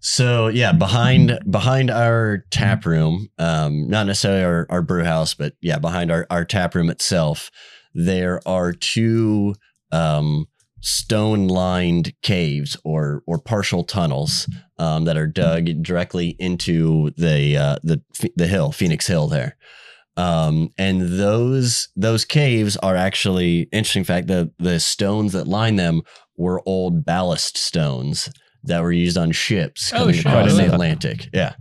[0.00, 5.54] So yeah, behind behind our tap room, um, not necessarily our, our brew house, but
[5.60, 7.50] yeah, behind our, our tap room itself,
[7.94, 9.54] there are two
[9.92, 10.46] um,
[10.82, 17.76] stone lined caves or or partial tunnels um, that are dug directly into the uh,
[17.82, 18.02] the
[18.36, 19.56] the hill, Phoenix Hill there.
[20.16, 26.02] Um, and those those caves are actually interesting fact the the stones that line them
[26.36, 28.28] were old ballast stones
[28.64, 30.14] that were used on ships Oh, coming.
[30.16, 30.72] I across the.
[30.72, 31.28] Atlantic.
[31.32, 31.54] Yeah.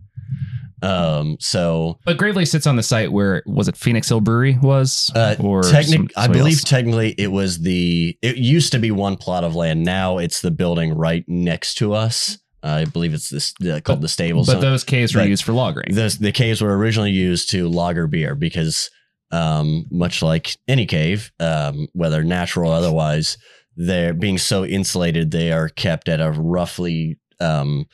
[0.82, 5.12] Um, so But Gravely sits on the site where was it Phoenix Hill Brewery was
[5.16, 6.64] uh, or technic, I believe else?
[6.64, 9.84] technically it was the it used to be one plot of land.
[9.84, 12.38] Now it's the building right next to us.
[12.64, 14.48] I believe it's this uh, called the stables.
[14.48, 15.96] But those caves were but used for lagering.
[15.96, 18.90] the the caves were originally used to lager beer because,
[19.32, 23.38] um, much like any cave, um, whether natural or otherwise,
[23.76, 27.88] they're being so insulated they are kept at a roughly um,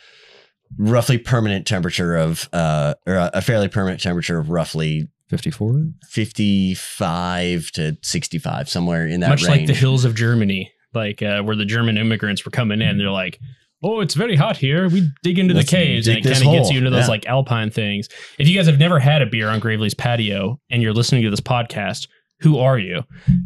[0.78, 5.84] roughly permanent temperature of uh, or a a fairly permanent temperature of roughly 54.
[6.10, 11.56] 55 to 65, somewhere in that Much like the hills of Germany, like uh, where
[11.56, 12.98] the German immigrants were coming in.
[12.98, 13.40] They're like,
[13.84, 14.88] "Oh, it's very hot here.
[14.90, 17.08] We dig into Let's the caves, and it kind of gets you into those Yeah.
[17.08, 18.08] like alpine things."
[18.40, 21.30] If you guys have never had a beer on Gravely's patio and you're listening to
[21.30, 22.08] this podcast,
[22.42, 22.98] who are you?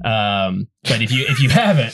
[0.03, 1.93] Um, but if you if you haven't,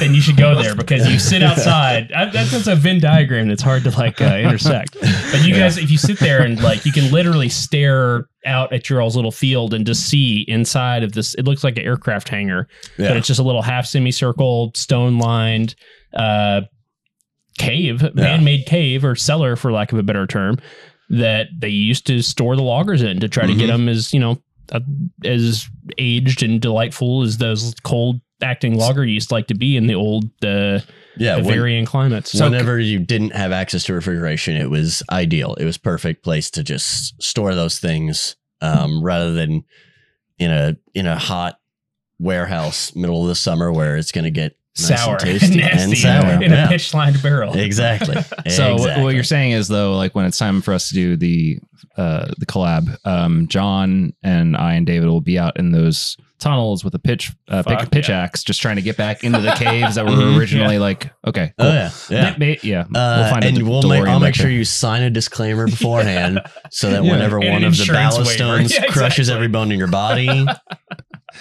[0.00, 2.10] then you should go there because you sit outside.
[2.12, 4.96] I, that's, that's a Venn diagram that's hard to like uh, intersect.
[5.00, 8.90] But you guys, if you sit there and like, you can literally stare out at
[8.90, 11.34] your all's little field and just see inside of this.
[11.34, 12.66] It looks like an aircraft hangar,
[12.98, 15.76] but it's just a little half semicircle, stone lined
[16.12, 16.62] uh,
[17.58, 20.58] cave, man made cave or cellar, for lack of a better term,
[21.10, 23.72] that they used to store the lagers in to try to get Mhm.
[23.72, 24.80] them as you know uh,
[25.24, 29.94] as aged and delightful as those cold acting lager yeast like to be in the
[29.94, 30.80] old uh,
[31.16, 32.32] yeah, when- varying climates.
[32.32, 35.54] So whenever you didn't have access to refrigeration, it was ideal.
[35.54, 39.64] It was perfect place to just store those things um, rather than
[40.38, 41.60] in a in a hot
[42.18, 45.82] warehouse middle of the summer where it's going to get nice sour, and tasty nasty,
[45.90, 46.42] and sour.
[46.42, 46.66] in Yeah.
[46.66, 47.56] a pitch lined barrel.
[47.56, 48.16] Exactly.
[48.48, 49.04] So what- exactly.
[49.04, 51.58] what you're saying is though, like when it's time for us to do the
[51.96, 56.82] uh, the collab, um, John and I and David will be out in those tunnels
[56.84, 58.20] with a pitch uh, pick, Fuck pitch yeah.
[58.22, 60.36] axe, just trying to get back into the caves that were Mhm.
[60.38, 61.52] originally like okay.
[61.58, 62.34] Oh yeah, yeah.
[62.38, 62.80] May- yeah.
[62.94, 65.66] Uh, we'll find a and De- we'll make, I'll make sure you sign a disclaimer
[65.68, 67.10] beforehand so that Yeah.
[67.12, 68.56] whenever And one of the insurance ballast waiver.
[68.58, 69.34] stones Yeah, crushes exactly.
[69.36, 70.46] every bone in your body,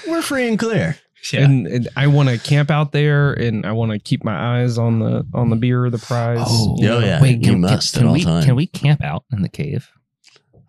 [0.08, 0.98] we're free and clear.
[1.34, 1.42] Yeah.
[1.42, 4.78] And, and I want to camp out there, and I want to keep my eyes
[4.78, 6.40] on the on the beer, the prize.
[6.42, 7.22] Oh, Oh, yeah.
[7.22, 8.46] Wait, You can, must can, at all we times.
[8.46, 9.90] can we camp out in the cave?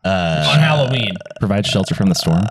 [0.05, 1.15] Uh, on Halloween.
[1.41, 2.43] Provide shelter from the storm.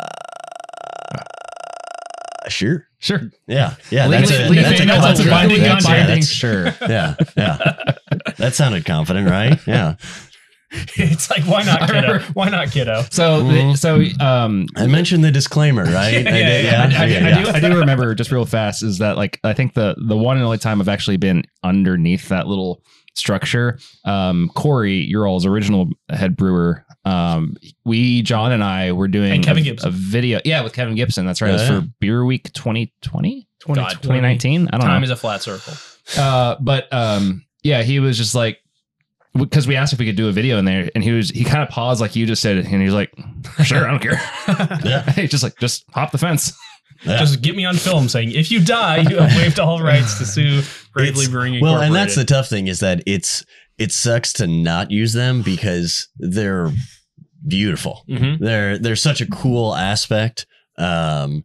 [2.47, 2.87] Sure.
[2.99, 3.21] Sure.
[3.47, 3.75] Yeah.
[3.91, 4.07] Yeah.
[4.07, 5.29] Leave That's it- a, leave that's it- a that's a contract.
[5.29, 6.07] binding That's- contract.
[6.07, 6.65] that's- Sure.
[6.89, 7.15] Yeah.
[7.37, 7.93] Yeah.
[8.37, 9.59] That sounded confident, right?
[9.67, 9.95] Yeah.
[10.95, 11.93] it's like why not kiddo?
[11.93, 13.03] remember- Why not kiddo?
[13.11, 13.71] So, Mhm.
[13.73, 16.13] the, so um, I mentioned the disclaimer, right?
[16.23, 16.71] Yeah, I yeah, did, yeah.
[16.71, 17.43] I, I- I yeah.
[17.43, 20.37] do, I do remember just real fast is that like I think the the one
[20.37, 22.81] and only time I've actually been underneath that little
[23.15, 23.77] structure.
[24.05, 26.85] Um, Corey, your all's original head brewer.
[27.03, 29.89] Um, we John and I were doing And Kevin a, Gibson.
[29.89, 30.39] a video.
[30.45, 31.25] Yeah, with Kevin Gibson.
[31.25, 31.49] That's right.
[31.49, 34.67] it was for Beer Week 2020, God, 2019.
[34.67, 35.05] I don't Time know.
[35.05, 35.73] is a flat circle.
[36.17, 38.59] Uh, but um, yeah, he was just like
[39.33, 41.43] because we asked if we could do a video in there, and he was he
[41.43, 43.13] kind of paused like you just said, and he was like,
[43.63, 44.21] "Sure, I don't care."
[44.85, 45.09] Yeah.
[45.15, 46.53] He's just like, "Just hop the fence."
[47.03, 47.17] Yeah.
[47.17, 50.25] Just get me on film saying if you die, you have waived all rights to
[50.25, 50.61] sue
[50.93, 53.43] Gravely It's- Brewing Well, and that's the tough thing is that it's
[53.79, 56.71] it sucks to not use them because they're
[57.47, 58.03] beautiful.
[58.09, 58.37] Mhm.
[58.39, 60.45] They're they're such a cool aspect.
[60.77, 61.43] Um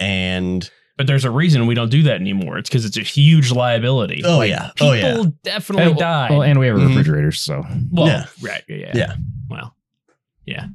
[0.00, 2.58] and But there's a reason we don't do that anymore.
[2.58, 4.22] It's because it's a huge liability.
[4.24, 4.70] Oh, Like, yeah.
[4.74, 5.10] people Oh, yeah.
[5.16, 6.28] People definitely And- die.
[6.30, 6.88] Well, and we have Mhm.
[6.88, 8.26] refrigerators, so Well, Yeah.
[8.42, 9.14] right, yeah, yeah, Yeah.
[9.48, 9.74] Well,
[10.46, 10.66] yeah,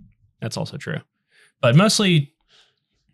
[0.42, 0.98] that's also true.
[1.62, 2.34] But mostly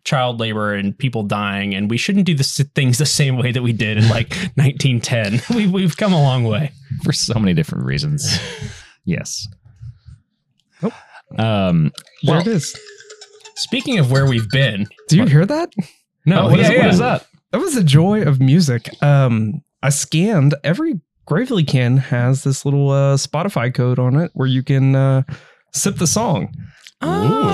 [0.04, 3.52] child labor and people dying, and we shouldn't do the s- things the same way
[3.52, 5.40] that we did in like 1910.
[5.54, 6.72] We, we've come a long way.
[7.02, 8.38] for so many different reasons.
[9.04, 9.46] yes.
[10.82, 10.90] Oh.
[11.38, 11.92] Um.
[12.22, 12.74] there Well, it is.
[13.56, 15.70] Speaking of where we've been, Do you hear that?
[16.26, 16.88] No, oh, what is- yeah, what yeah.
[16.90, 17.26] is that?
[17.52, 18.90] That was the joy of music.
[19.02, 24.46] Um, I scanned every Gravely can has this little uh, Spotify code on it where
[24.48, 25.22] you can uh,
[25.72, 26.54] sip the song.
[27.00, 27.50] Oh,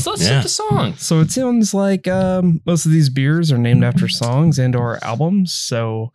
[0.00, 0.28] so let's Yeah.
[0.28, 0.94] sip the song.
[0.96, 5.02] So it sounds like um, most of these beers are named after songs and or
[5.02, 5.54] albums.
[5.54, 6.10] So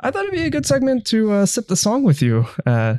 [0.00, 2.46] I thought it'd be a good segment to uh, sip the song with you.
[2.66, 2.96] Uh,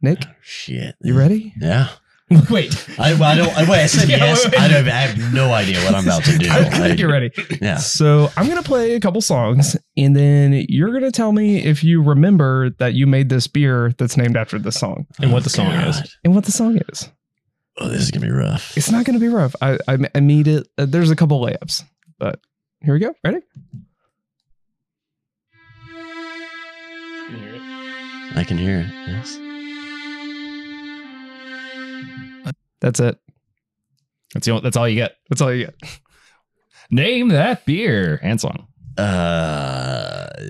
[0.00, 0.94] Nick, shit.
[1.02, 1.52] you ready?
[1.60, 1.88] Yeah.
[2.50, 4.44] Wait, I, well, I don't I, wait, I said Yeah, yes.
[4.44, 4.60] wait, wait.
[4.60, 6.48] I, don't, I have no idea what I'm about to do.
[6.48, 7.32] I I- think you're ready.
[7.60, 7.78] yeah.
[7.78, 12.00] So I'm gonna play a couple songs, and then you're gonna tell me if you
[12.02, 15.70] remember that you made this beer that's named after the song and what the song
[15.72, 15.88] God.
[15.88, 16.16] is.
[16.22, 17.08] and what the song is.
[17.78, 18.76] Oh, this is gonna be rough.
[18.76, 19.56] It's not gonna be rough.
[19.60, 20.68] I I, I made it.
[20.78, 21.82] Uh, there's a couple layups,
[22.18, 22.38] but
[22.80, 23.12] here we go.
[23.24, 23.40] Ready?
[28.36, 28.86] I can hear it.
[29.08, 29.36] Yes.
[32.80, 33.18] That's it.
[34.34, 35.16] That's the only, that's all you get.
[35.28, 35.74] That's all you get.
[36.90, 38.66] Name that beer and song.
[38.96, 40.28] Uh,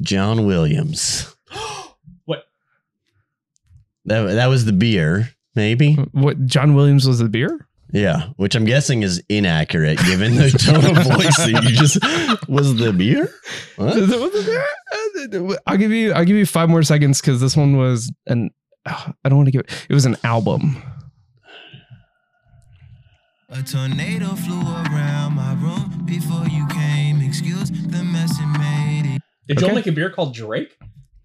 [0.00, 1.34] John Williams.
[2.24, 2.44] What?
[4.04, 5.94] That that was the beer, maybe.
[6.12, 7.66] What John Williams was the beer?
[7.92, 11.98] Yeah, which I'm guessing is inaccurate given the tone of voice that you just
[12.48, 13.32] was the beer.
[13.76, 13.96] What?
[13.96, 15.58] Was the beer?
[15.66, 16.12] I'll give you.
[16.12, 18.50] I'll give you five more seconds because this one was an.
[18.86, 19.86] I don't want to give it.
[19.88, 20.82] It was an album.
[23.48, 27.20] A tornado flew around my room before you came.
[27.20, 29.22] Excuse the mess it made it.
[29.48, 29.66] Did Okay.
[29.66, 30.76] y'all make a beer called Drake?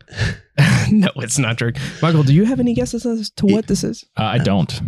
[0.91, 1.77] no, it's not Drake.
[2.01, 4.03] Michael, do you have any guesses as to what this is?
[4.17, 4.81] Uh, I don't.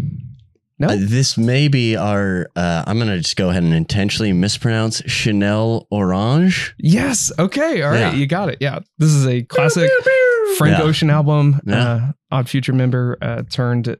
[0.79, 0.89] No.
[0.89, 2.47] Uh, this may be our.
[2.55, 6.75] Uh, I'm gonna just go ahead and intentionally mispronounce Chanel Orange.
[6.77, 7.31] Yes.
[7.39, 7.81] Okay.
[7.81, 7.99] All right.
[7.99, 8.13] Yeah.
[8.13, 8.57] You got it.
[8.61, 8.79] Yeah.
[8.99, 9.89] This is a classic
[10.57, 10.83] Frank Yeah.
[10.83, 11.59] Ocean album.
[11.65, 11.75] Yeah.
[11.81, 13.97] Uh, Odd Future member uh, turned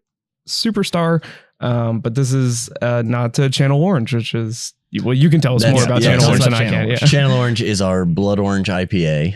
[0.47, 1.23] superstar.
[1.59, 5.55] Um, but this is uh, not to Channel Orange, which is well, you can tell
[5.55, 6.73] us That's- more about Channel Orange than about I can.
[6.73, 6.97] Channel Yeah.
[6.97, 9.35] Channel Orange is our blood orange IPA.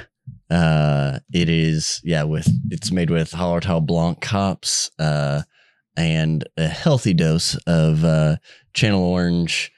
[0.49, 5.41] Uh, it is yeah with it's made with Hallertau Blanc hops uh,
[5.97, 8.37] and a healthy dose of uh,
[8.73, 9.71] Channel Orange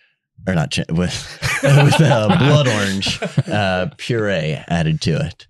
[0.47, 5.47] or not cha- with with uh, blood orange uh, puree added to it.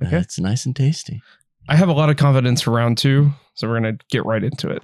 [0.00, 0.16] Uh, Okay.
[0.18, 1.22] it's nice and tasty.
[1.68, 4.68] I have a lot of confidence for round two, so we're gonna get right into
[4.68, 4.82] it.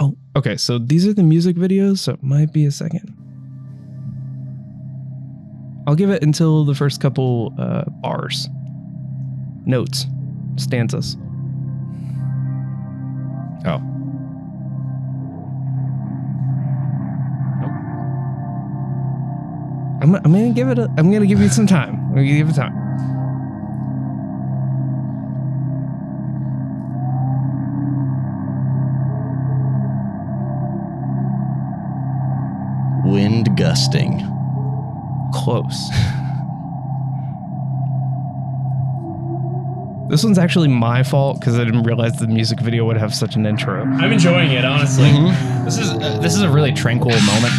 [0.00, 0.56] Oh, okay.
[0.56, 3.16] So these are the music videos, so it might be a second.
[5.86, 8.48] I'll give it until the first couple uh, bars,
[9.66, 10.06] notes,
[10.56, 11.16] stanzas.
[13.64, 13.80] Oh.
[20.02, 20.78] I'm, I'm gonna give it.
[20.80, 21.94] A, I'm gonna give you some time.
[21.94, 22.74] I'm gonna give it time.
[33.04, 34.28] Wind gusting.
[35.32, 35.90] Close.
[40.12, 43.34] This one's actually my fault because I didn't realize the music video would have such
[43.34, 43.82] an intro.
[43.82, 45.10] I'm enjoying it, honestly.
[45.64, 47.54] This is uh, this is a really tranquil moment.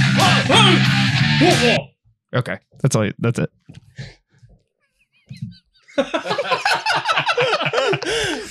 [2.36, 3.10] Okay, that's all.
[3.18, 3.52] That's it.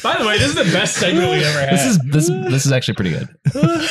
[0.02, 1.72] By the way, this is the best segment we ever had.
[1.72, 3.28] This is this this is actually pretty good.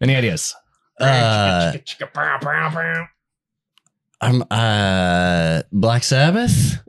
[0.00, 0.54] Any ideas?
[0.98, 1.72] Uh,
[4.22, 6.82] I'm uh Black Sabbath.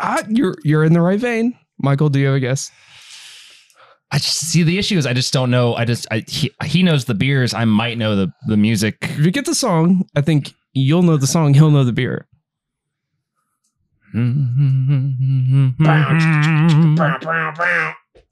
[0.00, 2.08] Ah, you're you're in the right vein, Michael.
[2.08, 2.70] Do you have a guess?
[4.10, 5.74] I just see the issue is I just don't know.
[5.74, 7.52] I just I, he, he knows the beers.
[7.52, 8.96] I might know the the music.
[9.02, 11.54] If you get the song, I think you'll know the song.
[11.54, 12.26] He'll know the beer.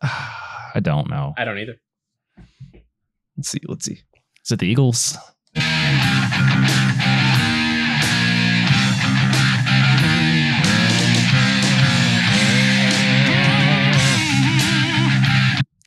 [0.02, 1.35] I don't know.
[1.37, 1.76] I don't either.
[3.37, 3.61] Let's see.
[3.66, 4.00] Let's see.
[4.44, 5.18] Is it the Eagles?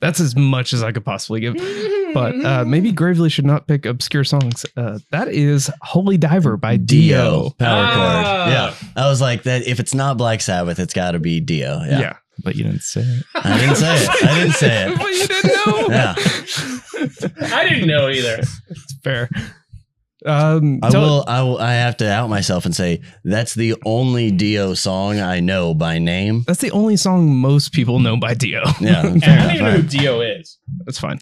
[0.02, 1.56] That's as much as I could possibly give.
[2.14, 4.66] But uh, maybe Gravely should not pick obscure songs.
[4.78, 7.50] Uh, that is "Holy Diver" by Dio.
[7.60, 7.94] Power Ah.
[8.46, 8.54] chord.
[8.54, 9.04] Yeah.
[9.04, 11.82] I was like that if it's not Black Sabbath, it's gotta be Dio.
[11.86, 12.00] Yeah.
[12.00, 12.16] Yeah.
[12.42, 13.26] But you didn't say it.
[13.36, 14.10] I didn't say it.
[14.24, 14.98] I didn't say it.
[14.98, 15.88] but you didn't know.
[15.90, 16.16] Yeah.
[17.58, 18.38] I didn't know either.
[18.70, 19.30] It's fair.
[20.26, 24.32] Um, I will I will I have to out myself and say that's the only
[24.32, 26.44] Dio song I know by name.
[26.46, 28.64] That's the only song most people know by Dio.
[28.82, 29.06] Yeah.
[29.06, 29.92] And I don't even know who enough.
[29.92, 30.58] Dio is.
[30.86, 31.20] That's fine.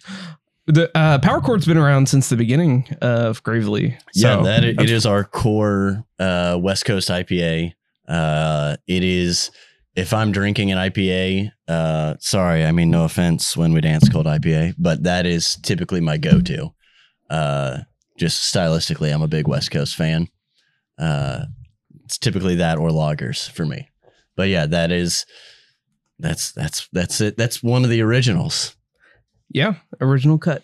[0.66, 3.98] The uh, power chord's been around since the beginning of Gravely.
[4.16, 7.74] yeah, that it that's- is our core uh, West Coast IPA.
[8.08, 9.52] Uh, it is
[9.96, 14.26] if I'm drinking an IPA, uh, sorry, I mean no offense when we dance cold
[14.26, 16.74] IPA, but that is typically my go-to.
[17.30, 17.80] Uh,
[18.18, 20.28] just stylistically, I'm a big West Coast fan.
[20.98, 21.46] Uh,
[22.04, 23.90] it's typically that or lagers for me.
[24.36, 25.26] But yeah, that is
[26.20, 27.38] that's that's that's it.
[27.38, 28.76] That's one of the originals.
[29.50, 30.64] yeah, original cut.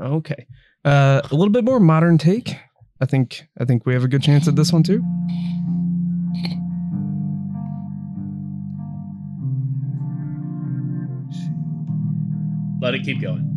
[0.00, 0.46] Okay,
[0.84, 2.56] uh, a little bit more modern take.
[3.00, 5.02] I think I think we have a good chance at this one too.
[12.80, 13.50] Let it keep going.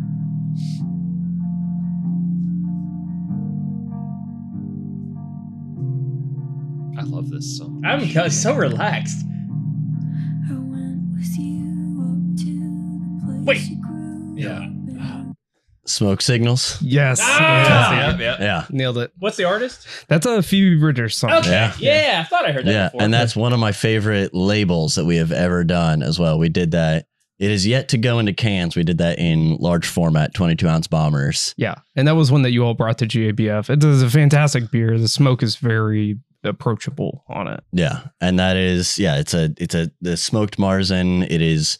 [7.08, 7.82] Love this song.
[7.84, 9.18] I'm so relaxed.
[10.50, 12.44] I went with you up to
[13.26, 13.78] the place Wait.
[14.36, 14.66] Yeah.
[15.86, 16.80] Smoke signals.
[16.82, 18.14] Yes, Ah!
[18.18, 18.36] Yeah.
[18.38, 18.64] Yeah.
[18.70, 19.10] nailed it.
[19.18, 19.86] What's the artist?
[20.08, 21.32] That's a Phoebe Bridgers song.
[21.32, 21.50] Okay.
[21.50, 21.72] Yeah.
[21.78, 22.20] Yeah.
[22.20, 23.02] I thought I heard that yeah, before.
[23.02, 26.38] and that's one of my favorite labels that we have ever done as well.
[26.38, 27.06] We did that.
[27.38, 28.74] It is yet to go into cans.
[28.76, 31.54] We did that in large format, 22 ounce bombers.
[31.56, 33.70] Yeah, and that was one that you all brought to GABF.
[33.70, 34.98] It is a fantastic beer.
[34.98, 37.60] The smoke is very approachable on it.
[37.72, 39.18] Yeah, and that is yeah.
[39.18, 41.26] It's a it's a the smoked Marzen.
[41.28, 41.78] It is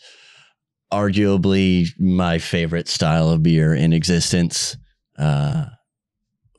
[0.92, 4.76] arguably my favorite style of beer in existence.
[5.18, 5.66] Uh,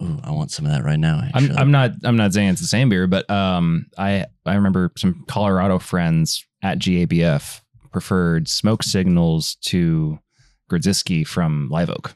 [0.01, 1.21] ooh, I want some of that right now.
[1.33, 4.91] I'm, I'm not I'm not saying it's the same beer, but um, I I remember
[4.97, 10.19] some Colorado friends at GABF preferred smoke signals to
[10.69, 12.15] Grodziski from Live Oak.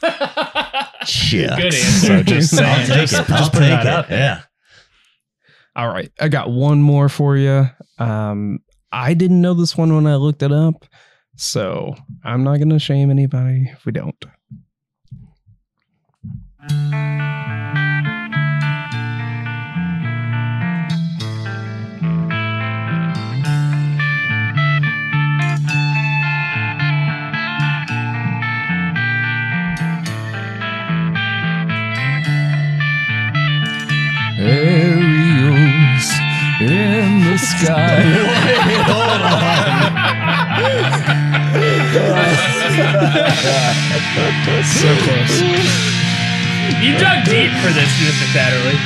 [0.00, 1.56] Shucks.
[1.56, 2.06] Good answer.
[2.06, 3.16] So just I'll take just, it.
[3.16, 3.92] just I'll putting take that it.
[3.92, 4.18] out there.
[4.18, 4.42] Yeah.
[5.76, 7.68] All right, I got one more for you.
[7.98, 10.86] Um, I didn't know this one when I looked it up,
[11.36, 11.94] so
[12.24, 14.24] I'm not gonna shame anybody if we don't.
[43.48, 45.40] So close.
[46.82, 48.26] You dug deep for this, Mr.
[48.32, 48.78] Tatterley.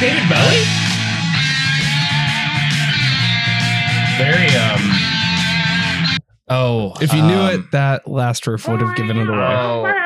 [0.00, 0.64] David Bowie?
[4.18, 4.80] Very um.
[6.50, 9.38] Oh, If you knew um, it, that last riff would have given it away.
[9.38, 10.03] Oh,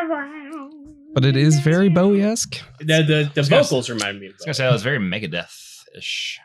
[1.18, 2.60] But it is very Bowie esque.
[2.78, 4.98] The, the, the gonna- vocals remind me of I was gonna say that was very
[5.00, 6.38] Megadeth-ish.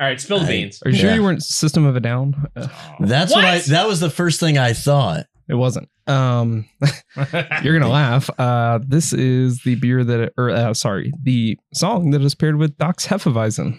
[0.00, 0.82] All right, spill the I- beans.
[0.84, 1.14] Are you sure Yeah.
[1.16, 2.46] you weren't System of a Down?
[2.56, 2.66] Uh,
[3.00, 3.44] That's what?
[3.44, 3.58] I.
[3.60, 5.26] That was the first thing I thought.
[5.48, 5.88] it wasn't.
[6.06, 6.68] Um,
[7.62, 8.28] you're gonna laugh.
[8.38, 12.76] Uh, this is the beer that, or uh, sorry, the song that is paired with
[12.78, 13.78] Doc's Hefeweizen.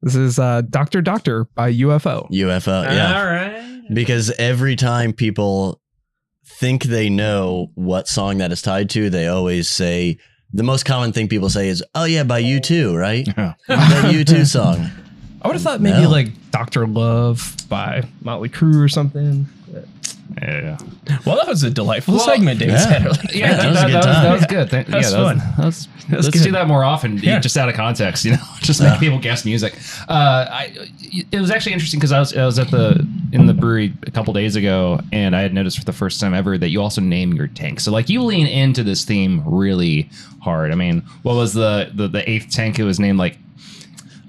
[0.00, 2.30] This is uh, Doctor Doctor by UFO.
[2.30, 2.84] UFO.
[2.84, 3.18] Yeah.
[3.20, 3.82] All right.
[3.92, 5.80] because every time people
[6.58, 10.18] think they know what song that is tied to, they always say
[10.52, 13.26] the most common thing people say is, "Oh yeah, by U2, right?
[13.36, 13.54] Yeah.
[13.68, 13.74] the
[14.24, 14.90] U2 song."
[15.42, 16.10] I would have thought maybe No.
[16.10, 19.46] like Doctor Love by Motley Crue or something.
[20.40, 20.78] Yeah,
[21.26, 22.98] Well, that was a delightful Well, segment, David yeah.
[23.00, 23.34] Tatterley.
[23.34, 24.24] yeah, that was a good that, time.
[24.24, 24.70] that was good.
[24.70, 25.54] Thank- That was yeah, that was, fun.
[25.56, 26.44] that was- was let's good.
[26.44, 27.40] do that more often, Yeah.
[27.40, 28.24] just out of context.
[28.24, 29.74] You know, just make people guess music.
[30.08, 30.88] Uh, I,
[31.32, 34.10] it was actually interesting because I was I was at the in the brewery a
[34.12, 37.00] couple days ago, and I had noticed for the first time ever that you also
[37.00, 37.80] name your tank.
[37.80, 40.08] So like you lean into this theme really
[40.42, 40.70] hard.
[40.70, 42.78] I mean, what was the the, the eighth tank?
[42.78, 43.36] It was named like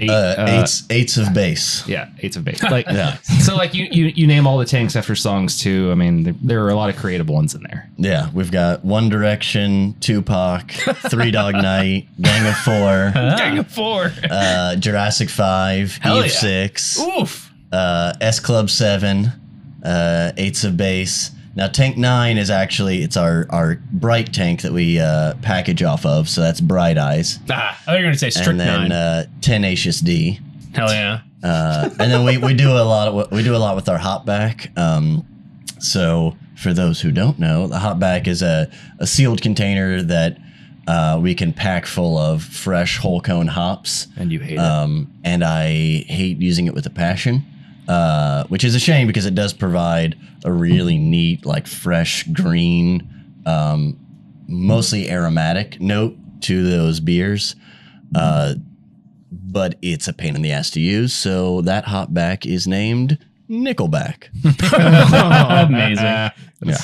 [0.01, 1.87] eight, Uh, uh, eights, eights of bass.
[1.87, 2.61] Yeah, eights of base.
[2.63, 3.17] Like, Yeah.
[3.39, 5.89] so like you, you you name all the tanks after songs too.
[5.91, 7.89] I mean, there, there are a lot of creative ones in there.
[7.97, 10.71] Yeah, we've got One Direction, Tupac,
[11.09, 14.11] Three Dog Night, Gang of Four, Gang of four.
[14.29, 16.39] uh, Jurassic Five, Hell Eve yeah.
[16.39, 17.51] Six, Oof.
[17.71, 19.31] uh, S Club Seven,
[19.85, 21.31] uh, Eights of Base.
[21.55, 26.05] Now Tank Nine is actually it's our our bright tank that we uh, package off
[26.05, 28.67] of, so that's Bright Eyes, Ah, I thought you were going to say and then
[28.67, 28.91] strychnine.
[28.91, 30.39] uh, Tenacious D.
[30.73, 31.21] Hell yeah.
[31.43, 33.97] Uh, and then we, we do a lot of we do a lot with our
[33.99, 34.75] hopback.
[34.77, 35.25] Um,
[35.79, 40.37] so for those who don't know, the hopback is a, a sealed container that
[40.87, 44.07] uh, we can pack full of fresh whole cone hops.
[44.15, 47.43] And you hate Um, and I hate using it with a passion,
[47.87, 53.07] uh, which is a shame because it does provide a really neat, like fresh green,
[53.45, 53.99] um,
[54.47, 57.55] mostly aromatic note to those beers.
[58.15, 58.55] Uh,
[59.31, 61.13] but it's a pain in the ass to use.
[61.13, 63.17] So that hopback is named
[63.51, 64.29] Nickelback.
[65.67, 66.29] Amazing.
[66.63, 66.77] Yeah.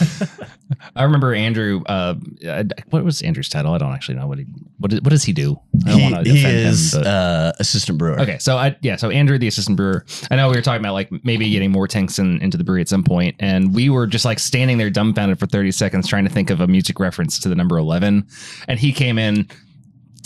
[0.95, 1.83] I remember Andrew.
[1.85, 2.15] Uh,
[2.47, 3.73] uh, what was Andrew's title?
[3.75, 4.45] I don't actually know what he
[4.79, 5.59] what, is, what does he do.
[5.85, 7.03] I don't He, want to he defend is him.
[7.05, 8.19] uh, assistant brewer.
[8.19, 10.03] Okay, so I yeah, so Andrew, the assistant brewer.
[10.31, 12.81] I know we were talking about like maybe getting more tanks in, into the brewery
[12.81, 16.23] at some point, and we were just like standing there dumbfounded for thirty seconds trying
[16.23, 18.25] to think of a music reference to the number eleven,
[18.67, 19.47] and he came in,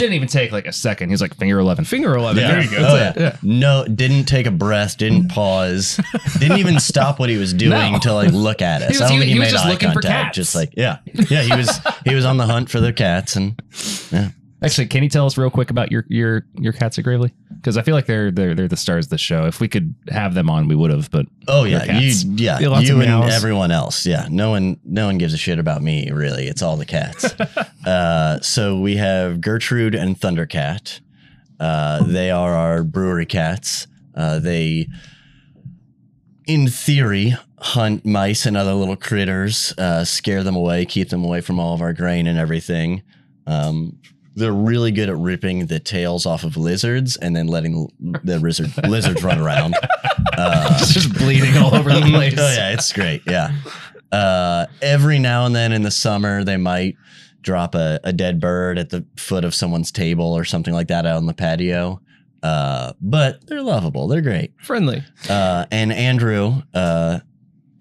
[0.01, 1.09] didn't even take like a second.
[1.11, 1.85] He's like finger eleven.
[1.85, 2.41] Finger 11.
[2.41, 2.51] Yeah.
[2.51, 2.77] There you go.
[2.79, 3.37] Oh, That's yeah.
[3.41, 5.99] No, didn't take a breath, didn't pause,
[6.39, 7.99] didn't even stop what he was doing No.
[7.99, 8.89] to like look at us.
[8.89, 10.23] He was- I don't he- think he, he was made just eye looking for contact.
[10.25, 10.35] cats.
[10.35, 10.97] Just like yeah,
[11.29, 13.55] yeah, he was he was on the hunt for the cats, and
[14.63, 17.33] Actually, can you tell us real quick about your your your cats at Gravely?
[17.55, 19.45] Because I feel like they're they're they're the stars of the show.
[19.47, 21.09] If we could have them on, we would have.
[21.09, 22.23] But oh Your yeah, you cats.
[22.25, 23.33] yeah, Yeah, you and meows.
[23.33, 24.05] everyone else.
[24.05, 26.47] Yeah, no one no one gives a shit about me really.
[26.47, 27.25] It's all the cats.
[27.87, 30.99] uh, so we have Gertrude and Thundercat.
[31.59, 33.87] Uh, they are our brewery cats.
[34.13, 34.87] Uh, they,
[36.45, 41.39] in theory, hunt mice and other little critters, uh, scare them away, keep them away
[41.41, 43.03] from all of our grain and everything.
[43.47, 43.97] Um,
[44.41, 47.87] they're really good at ripping the tails off of lizards and then letting
[48.23, 49.75] the lizard, lizards run around.
[50.37, 52.33] Uh, just bleeding all over the place.
[52.37, 53.21] oh yeah, it's great.
[53.27, 53.51] Yeah.
[54.11, 56.95] Uh, every now and then in the summer, they might
[57.41, 61.05] drop a, a dead bird at the foot of someone's table or something like that
[61.05, 62.01] out on the patio.
[62.41, 64.07] Uh, but they're lovable.
[64.07, 64.53] They're great.
[64.63, 65.03] Friendly.
[65.29, 67.19] Uh, and Andrew, uh,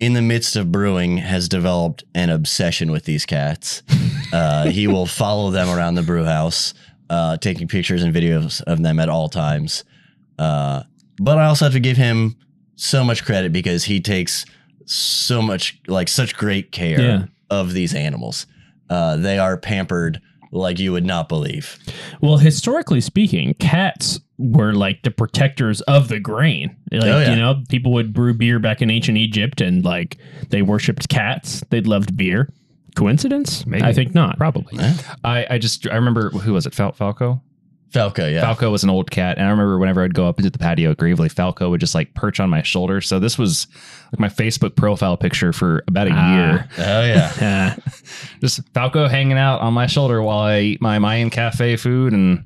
[0.01, 3.83] in the midst of brewing, has developed an obsession with these cats.
[4.33, 6.73] Uh, he will follow them around the brew house,
[7.09, 9.83] uh, taking pictures and videos of them at all times.
[10.39, 10.85] Uh,
[11.19, 12.37] but I also have to give him
[12.77, 14.47] so much credit because he takes
[14.87, 17.25] so much like such great care Yeah.
[17.51, 18.47] of these animals.
[18.89, 20.21] Uh, they are pampered
[20.53, 21.79] like you would not believe.
[22.21, 26.75] Well, historically speaking, cats were like the protectors of the grain.
[26.91, 27.31] Like, Oh, yeah.
[27.31, 30.17] you know, people would brew beer back in ancient Egypt and like
[30.49, 31.63] they worshipped cats.
[31.71, 32.53] They loved beer.
[32.97, 33.65] Coincidence?
[33.67, 33.85] Maybe.
[33.85, 34.37] I think not.
[34.39, 34.79] Probably.
[35.25, 36.75] I, I just I remember who was it?
[36.75, 37.43] Fal- Falco.
[37.93, 38.41] Falco, yeah.
[38.43, 40.93] Falco was an old cat, and I remember whenever I'd go up into the patio
[40.93, 43.01] at Gravely, Falco would just like perch on my shoulder.
[43.01, 43.67] So this was
[44.13, 46.35] like my Facebook profile picture for about a Ah.
[46.35, 46.69] year.
[46.79, 47.77] Oh yeah.
[48.41, 52.45] Just Falco hanging out on my shoulder while I eat my Mayan cafe food and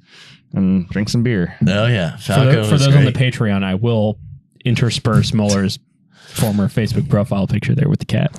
[0.54, 1.54] and drink some beer.
[1.66, 2.16] Oh yeah.
[2.16, 3.12] for, Falco for was those on the.
[3.12, 4.18] Patreon, I will
[4.64, 5.78] intersperse Muller's
[6.34, 8.32] former Facebook profile picture there with the cat.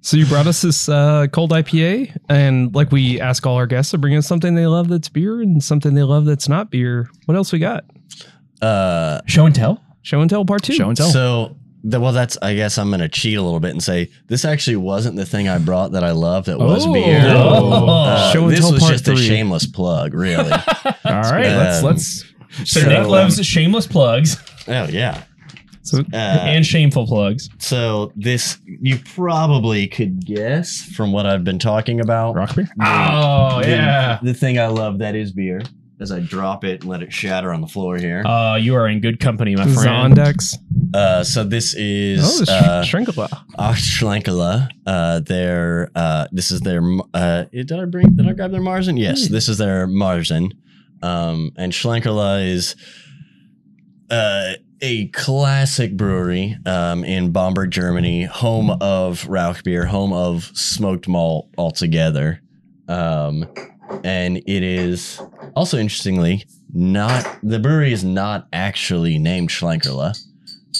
[0.00, 3.90] So you brought us this uh, cold IPA, and like we ask all our guests
[3.90, 7.10] to bring us something they love that's beer and something they love that's not beer.
[7.24, 7.84] What else we got?
[8.62, 9.82] Uh, Show and tell?
[10.02, 10.74] Show and tell part two.
[10.74, 11.10] Show and tell.
[11.10, 12.38] So, the, well, that's.
[12.40, 15.48] I guess I'm gonna cheat a little bit and say this actually wasn't the thing
[15.48, 16.44] I brought that I love.
[16.44, 16.92] That was Oh.
[16.92, 17.20] beer.
[17.26, 17.88] Oh.
[17.88, 20.50] Uh, Show and this tell was part just a shameless plug, really.
[20.52, 22.24] All right, let's Um, let's.
[22.64, 24.36] So, So, Nick loves shameless plugs
[24.68, 25.24] oh yeah.
[25.86, 27.48] So- Uh, and shameful plugs.
[27.58, 32.34] so this you probably could guess from what I've been talking about.
[32.34, 32.68] Rock beer.
[32.76, 34.18] The- Oh the- yeah.
[34.22, 35.60] The thing I love that is beer.
[35.98, 38.22] As I drop it and let it shatter on the floor here.
[38.26, 39.96] Uh, you are in good company, my This friend.
[39.96, 40.58] on decks.
[40.92, 43.28] Uh, so this is Oh, the uh, sh- Shrinkala.
[43.58, 44.68] Schlenkerla.
[44.86, 46.82] Uh, their uh, this is their.
[47.14, 48.10] Uh, did I bring?
[48.14, 48.98] Did I grab their Marzen?
[48.98, 50.52] Yes, this is their Marzen.
[51.02, 52.76] Um, and Schlenkerla is
[54.10, 61.48] uh, a classic brewery um, in Bamberg, Germany, home of Rauchbier, home of smoked malt
[61.56, 62.40] altogether.
[62.88, 63.46] Um,
[64.04, 65.20] and it is
[65.54, 70.16] also interestingly not the brewery is not actually named Schlenkerla.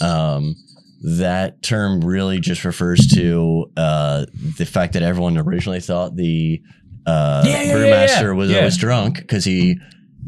[0.03, 0.57] Um,
[1.03, 4.27] that term really just refers to uh,
[4.59, 6.61] the fact that everyone originally thought the
[7.07, 8.33] uh, Yeah, yeah, brewmaster yeah.
[8.33, 9.79] was always drunk because he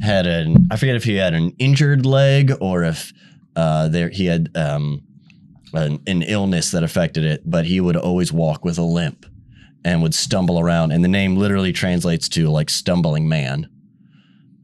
[0.01, 3.13] had an I forget if he had an injured leg or if
[3.59, 5.03] uh, there he had um,
[5.73, 9.27] an, an illness that affected it, but he would always walk with a limp
[9.85, 13.69] and would stumble around, and the name literally translates to like stumbling man.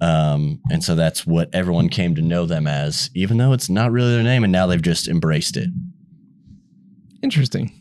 [0.01, 3.90] Um, and so that's what everyone came to know them as, even though it's not
[3.90, 5.70] really their name, and now they've just embraced it.
[7.20, 7.72] Interesting.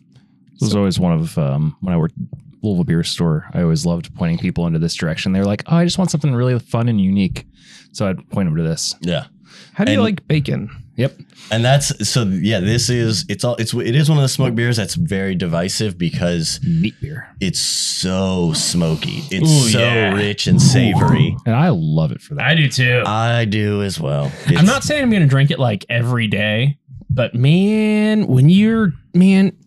[0.53, 3.45] This was always one of um, when I worked at Louisville Beer Store.
[3.53, 5.32] I always loved pointing people into this direction.
[5.32, 7.45] They were like, "Oh, I just want something really fun and unique,"
[7.91, 8.95] so I'd point them to this.
[9.01, 9.26] Yeah.
[9.74, 10.72] How do you like bacon?
[10.96, 11.18] Yep.
[11.52, 14.54] And that's so yeah, this is it's all it's it is one of the smoke
[14.54, 19.24] beers that's very divisive because Meat beer, it's so smoky.
[19.32, 20.14] It's Ooh, so yeah.
[20.14, 21.36] rich and savory.
[21.46, 22.46] and I love it for that.
[22.46, 23.04] I do too.
[23.06, 24.32] I do as well.
[24.48, 26.78] I'm not saying I'm going to drink it like every day,
[27.10, 29.58] but man, when you're man,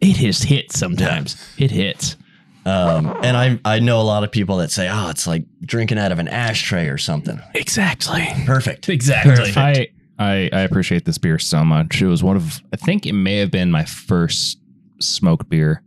[0.00, 1.36] it has hit sometimes.
[1.58, 2.16] It hits.
[2.64, 5.98] um and I I know a lot of people that say, "Oh, it's like drinking
[5.98, 8.26] out of an ashtray or something." Exactly.
[8.44, 8.88] Perfect.
[8.88, 9.52] Exactly.
[9.56, 12.00] I, I I appreciate this beer so much.
[12.00, 14.58] It was one of I think it may have been my first
[15.00, 15.82] smoked beer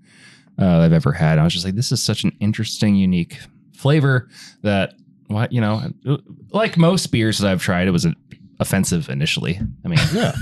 [0.60, 1.40] uh, I've ever had.
[1.40, 3.40] I was just like, this is such an interesting, unique
[3.74, 4.28] flavor
[4.62, 4.94] that
[5.28, 5.82] what you know,
[6.52, 8.06] like most beers that I've tried, it was
[8.60, 9.60] offensive initially.
[9.86, 10.34] I mean, Yeah.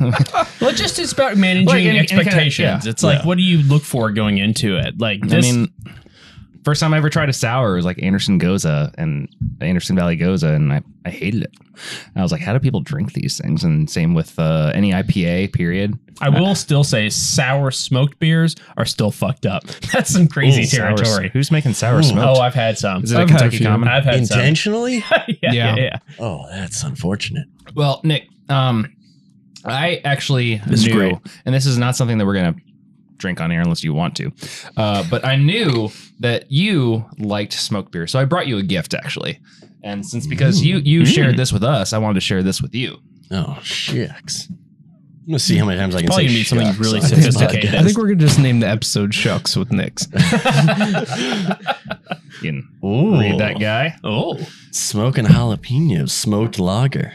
[0.60, 2.84] Well, just it's about managing Like, any- any kind of- expectations.
[2.86, 2.90] yeah.
[2.90, 3.26] it's like, Yeah.
[3.26, 4.98] what do you look for going into it?
[4.98, 5.68] Like, I this, mean,
[6.64, 9.28] first time I ever tried a sour was like Anderson Gose and
[9.60, 11.52] Anderson Valley Gose, and I, I hated it.
[12.16, 13.64] I was like, how do people drink these things?
[13.64, 15.52] And same with uh, any IPA.
[15.52, 15.98] Period.
[16.20, 19.64] I will still say sour smoked beers are still fucked up.
[19.92, 21.30] That's some crazy Ooh, sour- territory.
[21.32, 22.02] who's making sour Ooh.
[22.04, 22.38] smoked?
[22.38, 23.02] Oh, I've had some.
[23.04, 23.66] Is it I've a had a Kentucky few.
[23.66, 23.88] Common?
[23.88, 24.38] I've had some.
[24.38, 24.96] Intentionally?
[25.10, 25.76] yeah, yeah, Yeah.
[25.76, 25.98] yeah.
[26.20, 27.48] Oh, that's unfortunate.
[27.74, 28.94] Well, Nick, um,
[29.64, 31.16] I actually This is knew, great.
[31.44, 32.54] and this is not something that we're gonna
[33.24, 34.30] drink on air unless you want to,
[34.76, 35.88] uh, but I knew
[36.20, 39.40] that you liked smoked beer, so I brought you a gift actually.
[39.82, 42.74] And since because you you shared this with us, I wanted to share this with
[42.74, 42.98] you.
[43.30, 44.48] Oh, shucks.
[44.50, 44.58] I'm
[45.28, 47.74] gonna see how many times I can Probably say gonna something really sophisticated.
[47.74, 50.06] I think we're gonna just name the episode "Shucks" with Nick's.
[50.12, 50.18] You
[52.42, 53.18] can Ooh.
[53.18, 53.96] read that guy.
[54.04, 54.36] Oh,
[54.70, 57.14] Smoking jalapenos, smoked lager.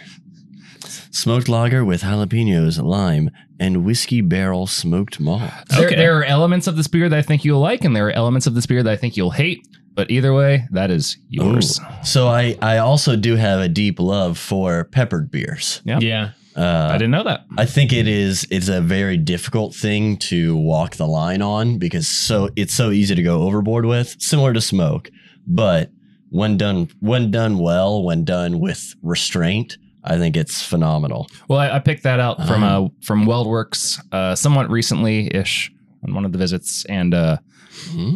[1.12, 5.52] Smoked lager with jalapenos, lime, and whiskey barrel smoked malt.
[5.70, 5.96] There, Okay.
[5.96, 8.46] there are elements of this beer that I think you'll like, and there are elements
[8.48, 9.68] of this beer that I think you'll hate.
[9.96, 11.80] But either way, that is yours.
[11.80, 11.84] Ooh.
[12.06, 15.82] So I, I also do have a deep love for peppered beers.
[15.84, 16.02] Yep.
[16.04, 16.30] yeah.
[16.56, 17.46] Uh, I didn't know that.
[17.58, 22.08] I think it is it's a very difficult thing to walk the line on because
[22.08, 25.10] so it's so easy to go overboard with, similar to smoke.
[25.48, 25.90] But
[26.30, 31.28] when done when done well, when done with restraint, I think it's phenomenal.
[31.48, 32.86] Well, I, I picked that out from Oh.
[32.86, 35.72] uh, from WeldWerks uh, somewhat recently ish
[36.08, 37.38] on one of the visits, and uh,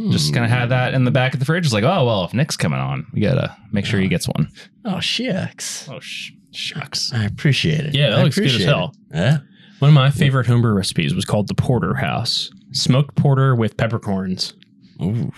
[0.10, 1.66] just kind of had that in the back of the fridge.
[1.66, 4.48] It's like, oh well, if Nick's coming on, we gotta make sure he gets one.
[4.86, 5.88] Oh shucks.
[5.90, 7.12] Oh sh- shucks.
[7.14, 7.94] I appreciate it.
[7.96, 8.94] Yeah, that I looks good as hell.
[9.12, 9.18] it.
[9.18, 9.38] Yeah.
[9.80, 12.50] One of my favorite homebrew recipes was called the Porterhouse.
[12.72, 14.54] Smoked porter with peppercorns.
[15.02, 15.32] Ooh,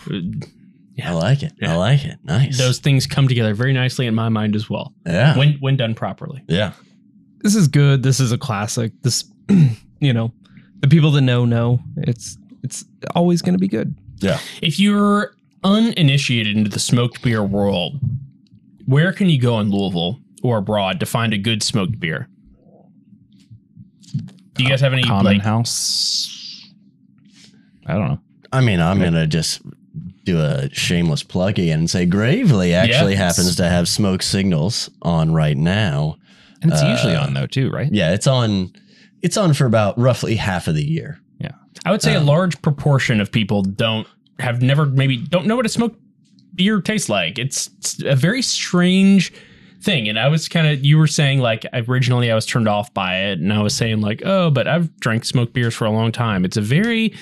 [0.95, 1.11] Yeah.
[1.11, 1.53] I like it.
[1.61, 1.73] Yeah.
[1.73, 2.17] I like it.
[2.23, 2.57] Nice.
[2.57, 4.93] Those things come together very nicely in my mind as well.
[5.05, 5.37] yeah.
[5.37, 6.43] When when done properly.
[6.47, 6.71] yeah.
[7.39, 8.01] This is good.
[8.01, 8.91] This is a classic.
[9.03, 9.23] This,
[9.99, 10.31] you know,
[10.79, 11.79] the people that know know.
[11.97, 12.83] It's it's
[13.13, 13.95] always going to be good.
[14.17, 14.39] Yeah.
[14.63, 17.99] If you're uninitiated into the smoked beer world,
[18.85, 22.27] where can you go in Louisville or abroad to find a good smoked beer?
[24.53, 26.65] Do you guys have any Common like house.
[27.85, 28.19] I don't know.
[28.51, 29.61] I mean, I'm gonna just
[30.26, 33.19] do a shameless plug again and say Gravely actually Yeah.
[33.19, 36.17] happens to have smoke signals on right now.
[36.61, 37.89] And it's Uh, usually on though too, right?
[37.91, 38.71] Yeah, it's on.
[39.21, 41.19] It's on for about roughly half of the year.
[41.39, 41.51] Yeah.
[41.86, 44.07] I would say a Um, large proportion of people don't
[44.39, 45.99] have never maybe don't know what a smoked
[46.55, 47.38] beer tastes like.
[47.39, 49.32] It's, it's a very strange
[49.82, 50.07] thing.
[50.09, 53.17] And I was kind of you were saying like originally I was turned off by
[53.17, 56.11] it, and I was saying like oh, but I've drank smoked beers for a long
[56.11, 56.45] time.
[56.45, 57.13] It's a very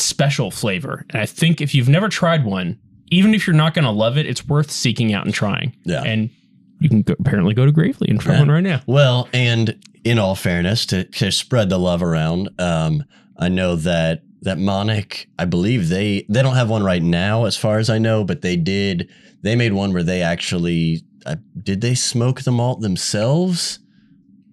[0.00, 2.78] special flavor, and I think if you've never tried one,
[3.10, 5.74] even if you're not going to love it, it's worth seeking out and trying.
[5.84, 6.02] Yeah.
[6.02, 6.30] and
[6.80, 8.40] you can go, apparently go to Gravely and try Yeah.
[8.40, 8.82] one right now.
[8.86, 13.04] Well, and in all fairness, to, to spread the love around, um,
[13.38, 17.56] I know that that Monnik, I believe they they don't have one right now, as
[17.56, 19.08] far as I know, but they did.
[19.42, 23.78] They made one where they actually uh, did they smoke the malt themselves.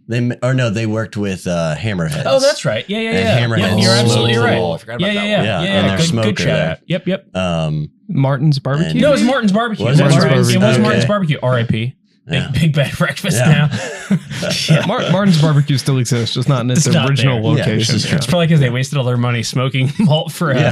[0.07, 2.23] They or no, they worked with uh, Hammerheads.
[2.25, 2.83] Oh, that's right.
[2.89, 3.39] Yeah, yeah, And yeah.
[3.39, 4.57] Hammerhead yeah you're absolutely right.
[4.61, 5.45] I forgot Yeah, about yeah, that yeah, one.
[5.45, 5.79] yeah, Yeah, yeah.
[5.79, 6.69] and their Good, smoker good shout there.
[6.71, 6.77] out.
[6.87, 7.35] Yep, yep.
[7.35, 8.91] Um, Martin's barbecue.
[8.91, 9.85] And- No, it was Martin's Barbecue.
[9.85, 10.17] Was That's it?
[10.19, 10.25] right.
[10.27, 10.83] Martin's It was Barbecue.
[10.83, 11.37] Martin's Barbecue.
[11.41, 11.95] R.I.P.
[12.25, 12.51] Big, yeah.
[12.53, 13.67] big bad breakfast Yeah.
[14.09, 14.17] now.
[14.69, 14.85] yeah.
[14.85, 17.57] Mar- Martin's barbecue still exists, just not in its, It's original there.
[17.57, 17.95] Yeah, location.
[17.95, 18.11] is.
[18.13, 20.71] It's probably because they wasted all their money smoking malt for a,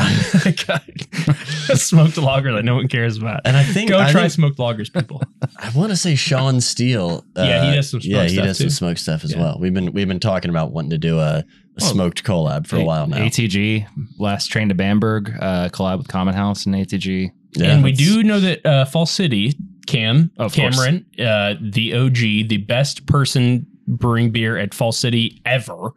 [1.69, 3.41] a smoked lager that no one cares about.
[3.45, 5.21] And I think Go I try think- smoked lagers, people.
[5.57, 7.25] I want to say Sean Steele.
[7.35, 8.69] uh, Yeah, he does some Yeah, smoke he stuff does some too.
[8.71, 9.39] smoke stuff as Yeah.
[9.41, 9.57] well.
[9.59, 11.43] We've been we've been talking about wanting to do a,
[11.77, 13.17] a smoked collab for a while now.
[13.17, 13.87] ATG
[14.19, 17.31] last train to Bamberg uh, collab with Common House and ATG.
[17.53, 19.53] Yeah, and we do know that uh, Fall City,
[19.87, 20.53] Cam, Of.
[20.53, 25.91] Cameron, uh, the OG, the best person brewing beer at Fall City ever,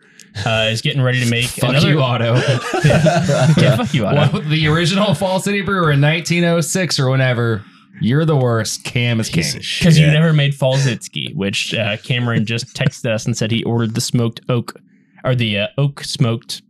[0.45, 1.91] uh, is getting ready to make Fuck another.
[1.91, 2.35] you, Otto.
[2.85, 4.39] yeah, fuck you, Otto.
[4.39, 7.63] Well, the original Fall City Brewer in 1906 or whenever.
[8.01, 8.83] You're the worst.
[8.83, 9.63] Cam is Piece king.
[9.79, 13.95] Because you never made Falzitsky, which uh, Cameron just texted us and said he ordered
[13.95, 14.75] the smoked oak
[15.23, 16.63] or the uh, oak smoked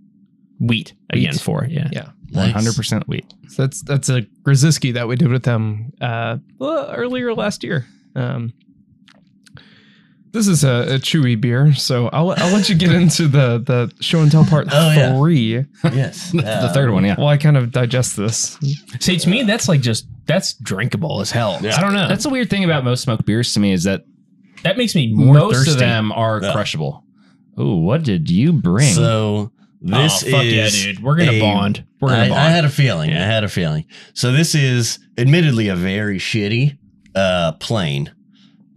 [0.60, 1.40] wheat again Wheat.
[1.40, 1.64] for.
[1.64, 1.88] Yeah.
[1.92, 2.10] Yeah.
[2.34, 2.52] Nice.
[2.54, 3.32] 100% wheat.
[3.48, 7.86] So that's that's a Grzyski that we did with them uh, earlier last year.
[8.16, 8.52] Um,
[10.32, 13.92] this is a, a chewy beer, so I'll I'll let you get into the the
[14.02, 15.16] show and tell part Oh, yeah.
[15.16, 17.14] three Yes, the third one, yeah.
[17.14, 18.58] while I kind of digest this.
[18.98, 21.58] See, to me, that's like just that's drinkable as hell.
[21.62, 21.76] Yeah.
[21.76, 22.08] I don't know.
[22.08, 24.04] That's the weird thing about most smoked beers to me is that
[24.64, 25.72] that makes me more most thirsty.
[25.72, 26.52] of them are Yeah.
[26.52, 27.04] crushable.
[27.56, 28.92] Oh, what did you bring?
[28.92, 29.52] So
[29.84, 31.02] this oh, fuck yeah, is dude.
[31.02, 31.84] We're gonna a- bond.
[32.00, 32.40] We're gonna I, bond.
[32.40, 33.10] I had a feeling.
[33.10, 33.84] I had a feeling.
[34.14, 36.78] So this is admittedly a very shitty
[37.14, 38.12] uh plane.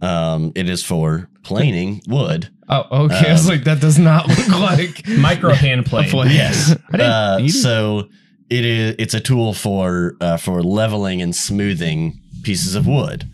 [0.00, 2.50] Um, it is for planing wood.
[2.68, 3.30] Oh, okay.
[3.30, 6.10] I was Um, like, that does not look like Micro hand plane.
[6.10, 6.30] plane.
[6.30, 6.76] Yes.
[6.92, 8.08] Uh, so
[8.50, 8.94] it is.
[8.98, 13.24] It's a tool for uh, for leveling and smoothing pieces of wood.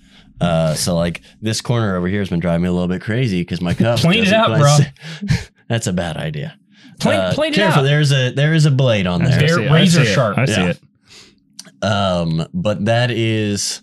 [0.41, 3.41] Uh, so like this corner over here has been driving me a little bit crazy
[3.43, 3.99] because my cup.
[4.01, 4.79] Plane it out, bro.
[5.68, 6.59] That's a bad idea.
[7.01, 7.84] Plane- Uh, plane it careful, out.
[7.84, 9.38] There's a there is a blade on I there.
[9.40, 9.70] They're see it.
[9.70, 10.07] I razor it.
[10.14, 10.38] sharp.
[10.38, 10.70] I see Yeah.
[10.70, 10.80] it.
[11.82, 13.82] Um, but that is,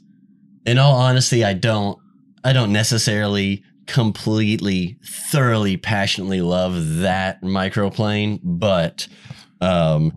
[0.66, 1.99] in all honesty, I don't,
[2.43, 4.97] I don't necessarily completely,
[5.32, 9.07] thoroughly, passionately love that microplane, but,
[9.59, 10.14] um,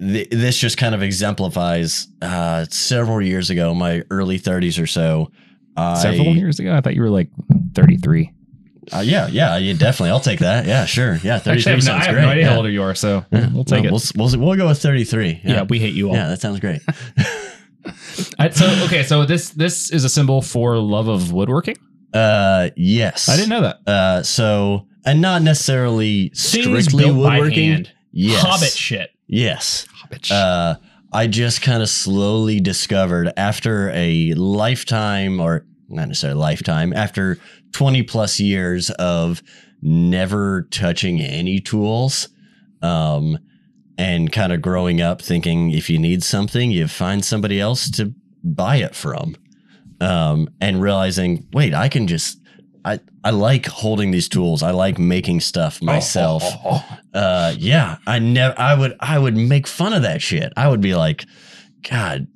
[0.00, 5.30] th- this just kind of exemplifies, uh, several years ago, my early 30s or so.
[5.76, 7.30] I, Several years ago, I thought you were like
[7.74, 8.32] 33.
[8.92, 10.10] Uh, yeah, yeah, yeah, definitely.
[10.10, 10.66] I'll take that.
[10.66, 11.16] Yeah, sure.
[11.22, 12.22] Yeah, 33 Actually, sounds I have great.
[12.22, 12.50] no idea yeah.
[12.50, 13.48] how old you are, so Yeah.
[13.52, 13.92] we'll take No, it.
[14.16, 15.42] We'll, we'll, we'll go with 33.
[15.44, 16.14] Yeah, we hate you all.
[16.14, 16.82] yeah, that sounds great.
[18.38, 21.76] I, so okay, so this this is a symbol for love of woodworking.
[22.12, 23.28] Uh, yes.
[23.28, 23.76] I didn't know that.
[23.86, 26.40] Uh, so and not necessarily Things
[26.86, 27.86] strictly woodworking.
[28.12, 28.42] Yes.
[28.44, 29.10] Hobbit shit.
[29.28, 29.86] Yes.
[30.30, 30.74] Uh,
[31.12, 37.38] I just kind of slowly discovered after a lifetime, or not necessarily lifetime, after
[37.72, 39.42] 20 plus years of
[39.82, 42.28] never touching any tools,
[42.82, 43.38] um,
[43.98, 48.14] and kind of growing up thinking if you need something, you find somebody else to
[48.42, 49.36] buy it from.
[50.00, 52.38] um, and realizing, wait, I can just.
[52.82, 54.62] I, I like holding these tools.
[54.62, 56.42] I like making stuff myself.
[57.12, 58.58] Uh, yeah, I never.
[58.58, 58.96] I would.
[59.00, 60.50] I would make fun of that shit.
[60.56, 61.26] I would be like,
[61.90, 62.26] God,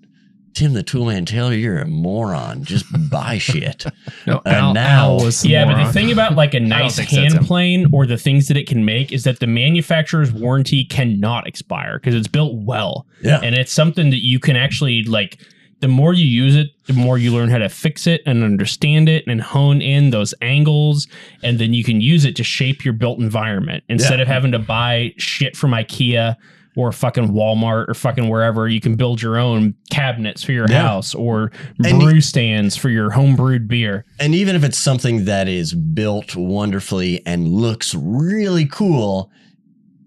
[0.55, 2.65] Tim the Toolman Taylor, you're a moron.
[2.65, 3.85] Just buy shit.
[4.27, 6.97] No, And Al, now- Al was the Yeah, but the thing about like a nice
[6.97, 7.45] think hand Tim.
[7.45, 11.99] plane or the things that it can make is that the manufacturer's warranty cannot expire
[11.99, 13.07] because it's built well.
[13.23, 13.41] Yeah.
[13.43, 15.41] And it's something that you can actually like
[15.81, 19.07] the more you use it, the more you learn how to fix it and understand
[19.09, 21.07] it and hone in those angles.
[21.43, 24.23] And then you can use it to shape your built environment instead Yeah.
[24.23, 26.37] of having to buy shit from IKEA
[26.77, 28.68] or fucking Walmart or fucking wherever.
[28.68, 30.83] You can build your own cabinets for your Yeah.
[30.83, 31.53] house or
[31.85, 34.05] And brew stands for your home brewed beer.
[34.18, 39.31] And even if it's something that is built wonderfully and looks really cool,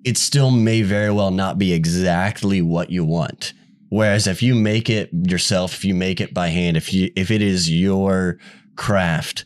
[0.04, 3.54] it still may very well not be exactly what you want.
[3.90, 7.32] Whereas if you make it yourself, if you make it by hand, if you if
[7.32, 8.38] it is your
[8.76, 9.46] craft,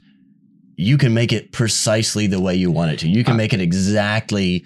[0.76, 3.08] you can make it precisely the way you want it to.
[3.08, 4.66] You can uh, make it exactly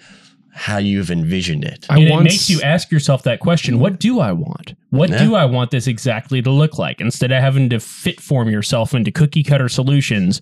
[0.56, 1.86] how you've envisioned it.
[1.90, 4.74] I and once, it makes you ask yourself that question what do i want?
[4.90, 5.18] What Yeah.
[5.24, 7.00] do i want this exactly to look like?
[7.00, 10.40] Instead of having to fit form yourself into cookie cutter solutions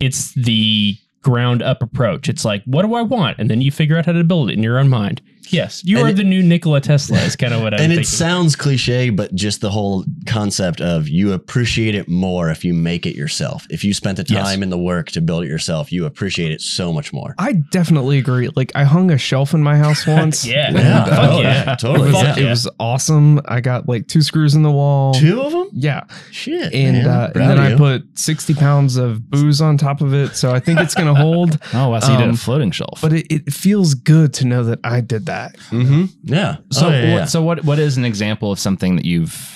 [0.00, 2.28] it's the ground up approach.
[2.28, 3.38] It's like what do i want?
[3.38, 5.20] And then you figure out how to build it in your own mind
[5.52, 7.90] yes you And are it- the new nikola tesla is kind of what i'm and
[7.90, 12.64] thinking it sounds cliche, but just the whole concept of you appreciate it more if
[12.64, 13.66] you make it yourself.
[13.70, 14.44] If you spent the Yes.
[14.44, 17.34] time and the work to build it yourself, you appreciate it so much more.
[17.38, 18.48] I definitely agree.
[18.54, 20.44] Like I hung a shelf in my house once.
[20.46, 21.04] yeah Yeah.
[21.08, 21.64] Fuck Oh, yeah.
[21.64, 21.72] yeah.
[21.72, 22.12] It Totally.
[22.12, 23.40] was, Fuck it was awesome.
[23.46, 25.14] I got like two screws in the wall.
[25.14, 25.68] Two of them?
[25.72, 26.04] Yeah.
[26.30, 26.72] Shit.
[26.74, 27.06] And, man.
[27.08, 30.36] uh, and then I put 60 pounds of booze on top of it.
[30.36, 31.58] So I think it's going to hold.
[31.74, 32.00] Oh, wow.
[32.00, 33.00] So you did Um, a floating shelf.
[33.00, 35.37] But it, it feels good to know that I did that.
[35.70, 36.10] Mhm.
[36.24, 36.56] Yeah.
[36.70, 37.24] So, Oh, yeah, what, yeah.
[37.26, 37.64] so what?
[37.64, 39.54] What is an example of something that you've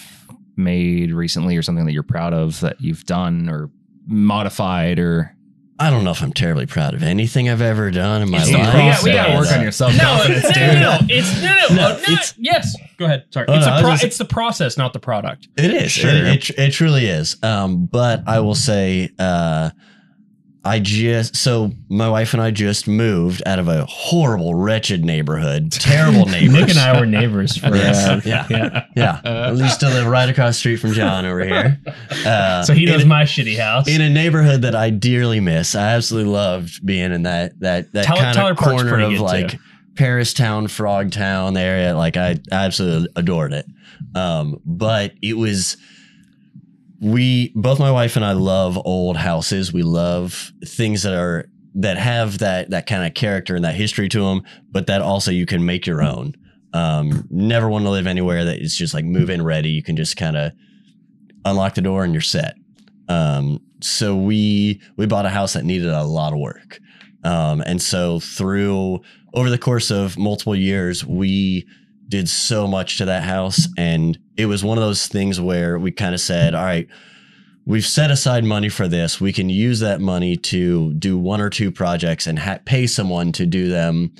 [0.56, 3.70] made recently, or something that you're proud of that you've done or
[4.06, 5.34] modified, or
[5.78, 8.52] I don't know if I'm terribly proud of anything I've ever done in my It's
[8.52, 9.02] life.
[9.02, 10.42] we gotta work on your self no, no, dude.
[10.54, 12.76] no, no, it's no, no, No, no, no, it's- yes.
[12.98, 13.24] Go ahead.
[13.30, 15.48] Sorry, Oh, it's no, I a pro- gonna it's the process, not the product.
[15.56, 15.90] It is.
[15.90, 16.10] Sure.
[16.10, 17.36] It, it, it truly is.
[17.42, 19.70] Um, but I will say, uh,
[20.64, 25.72] I just so my wife and I just moved out of a horrible, wretched neighborhood.
[25.72, 26.52] Terrible neighbors.
[26.52, 28.06] Nick and I were neighbors for Yes.
[28.06, 28.46] uh, Yeah.
[28.48, 28.84] yeah.
[28.94, 31.80] Yeah, we used to live right across the street from John over here.
[32.24, 33.88] Uh, So he knows my shitty house.
[33.88, 35.74] in a neighborhood that I dearly miss.
[35.74, 39.48] I absolutely loved being in that that that kind Tyler of Park's corner of like
[39.52, 39.58] too.
[39.96, 41.96] Paris Town, Frog Town area.
[41.96, 43.66] Like I absolutely adored it.
[44.14, 45.76] Um, but it was
[47.02, 49.72] we both my wife and I love old houses.
[49.72, 54.08] We love things that are that have that that kind of character and that history
[54.10, 56.36] to them, but that also you can make your own.
[56.72, 59.70] Um, never want to live anywhere that is just like move in ready.
[59.70, 60.52] You can just kind of
[61.44, 62.54] unlock the door and you're set.
[63.08, 66.78] Um, so we we bought a house that needed a lot of work.
[67.24, 69.00] Um, and so through
[69.34, 71.66] over the course of multiple years, we
[72.12, 73.66] did so much to that house.
[73.78, 76.86] And it was one of those things where we kind of said, all right,
[77.64, 79.18] we've set aside money for this.
[79.18, 83.32] We can use that money to do one or two projects and ha- pay someone
[83.32, 84.12] to do them.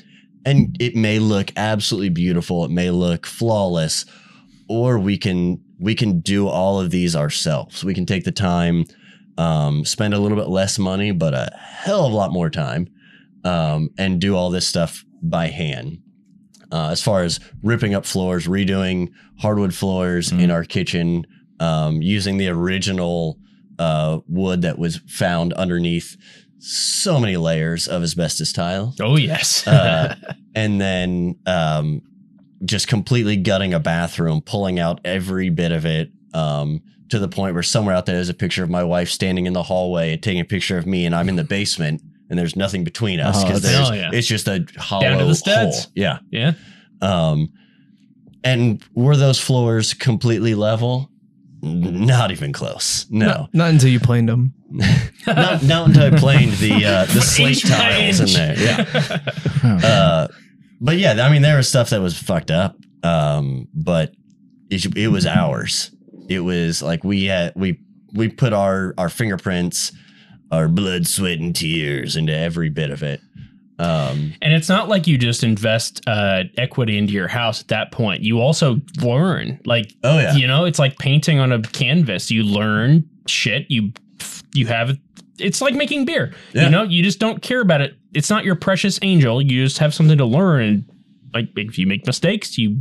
[0.47, 2.65] And it may look absolutely beautiful.
[2.65, 4.07] It may look flawless,
[4.71, 7.85] or we can we can do all of these ourselves.
[7.85, 8.87] We can take the time,
[9.37, 12.89] um, spend a little bit less money, but a hell of a lot more time,
[13.45, 16.02] um, and do all this stuff by hand.
[16.73, 21.27] Uh, as far as ripping up floors, redoing hardwood floors in our kitchen,
[21.61, 23.39] um, using the original
[23.79, 26.17] uh, wood that was found underneath
[26.59, 28.95] so many layers of asbestos tile.
[29.01, 29.67] Oh yes.
[29.67, 30.15] uh,
[30.55, 32.03] and then um,
[32.65, 37.55] just completely gutting a bathroom, pulling out every bit of it um, to the point
[37.55, 40.41] where somewhere out there's a picture of my wife standing in the hallway and taking
[40.41, 42.01] a picture of me, and I'm in the basement,
[42.33, 44.09] and there's nothing between us because that's- Oh, yeah.
[44.11, 45.85] it's just a hollow Down to the studs.
[45.85, 45.93] hole.
[45.95, 46.21] Yeah.
[46.31, 46.53] yeah.
[47.03, 47.53] Um,
[48.43, 51.11] and were those floors completely level?
[51.61, 53.05] Not even close.
[53.11, 54.55] No, Not until you planed them.
[55.27, 58.59] not, not until I planed the uh, the slate tiles in there.
[58.59, 59.19] Yeah.
[59.87, 60.29] uh,
[60.81, 62.77] but yeah, I mean, there was stuff that was fucked up.
[63.05, 64.15] Um, but
[64.71, 65.93] it, it was ours.
[66.29, 67.79] It was like we had we
[68.15, 69.93] we put our our fingerprints,
[70.53, 73.21] our blood, sweat, and tears into every bit of it.
[73.79, 77.91] Um, And it's not like you just invest uh, equity into your house at that
[77.91, 78.23] point.
[78.23, 79.59] You also learn.
[79.65, 82.31] Like, oh yeah, you know, it's like painting on a canvas.
[82.31, 83.69] You learn shit.
[83.71, 83.93] You
[84.55, 84.97] you have
[85.39, 86.33] it's like making beer.
[86.53, 86.65] Yeah.
[86.65, 87.97] You know, you just don't care about it.
[88.15, 89.43] It's not your precious angel.
[89.43, 90.63] You just have something to learn.
[90.63, 90.85] And
[91.35, 92.77] like, if you make mistakes, you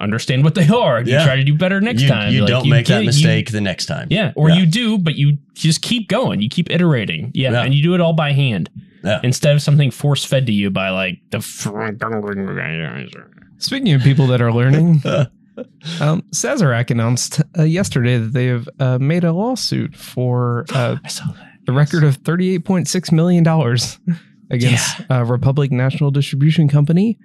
[0.00, 1.20] understand what they are, and Yeah.
[1.20, 2.32] you try to do better next you time.
[2.32, 4.08] you Like, don't make that it, you- mistake the next time.
[4.10, 4.56] yeah, or Yeah.
[4.58, 6.40] you do, but you just keep going.
[6.40, 7.30] You keep iterating.
[7.34, 7.62] Yeah, Yeah.
[7.62, 8.70] and you do it all by hand
[9.04, 9.20] Yeah.
[9.22, 11.40] instead of something force fed to you by like the.
[13.58, 15.02] Speaking of people that are learning,
[16.00, 21.08] um, Sazerac announced uh, yesterday that they have uh, made a lawsuit for uh, I
[21.08, 21.48] saw that.
[21.66, 23.44] the record of $38.6 million
[24.50, 27.18] against uh, Republic National Distribution Company.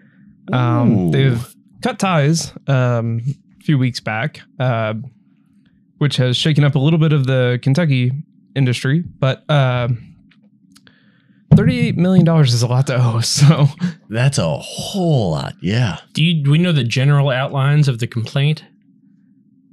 [0.52, 1.55] Um, they've
[1.86, 3.22] cut ties um,
[3.60, 4.96] a few weeks back, uh,
[6.00, 8.12] which has shaken up a little bit of the Kentucky
[8.56, 9.88] industry, but uh,
[11.52, 13.20] $38 million is a lot to owe.
[13.24, 13.68] So
[14.10, 15.54] That's a whole lot.
[15.62, 16.00] Yeah.
[16.14, 18.64] Do you do we know the general outlines of the complaint,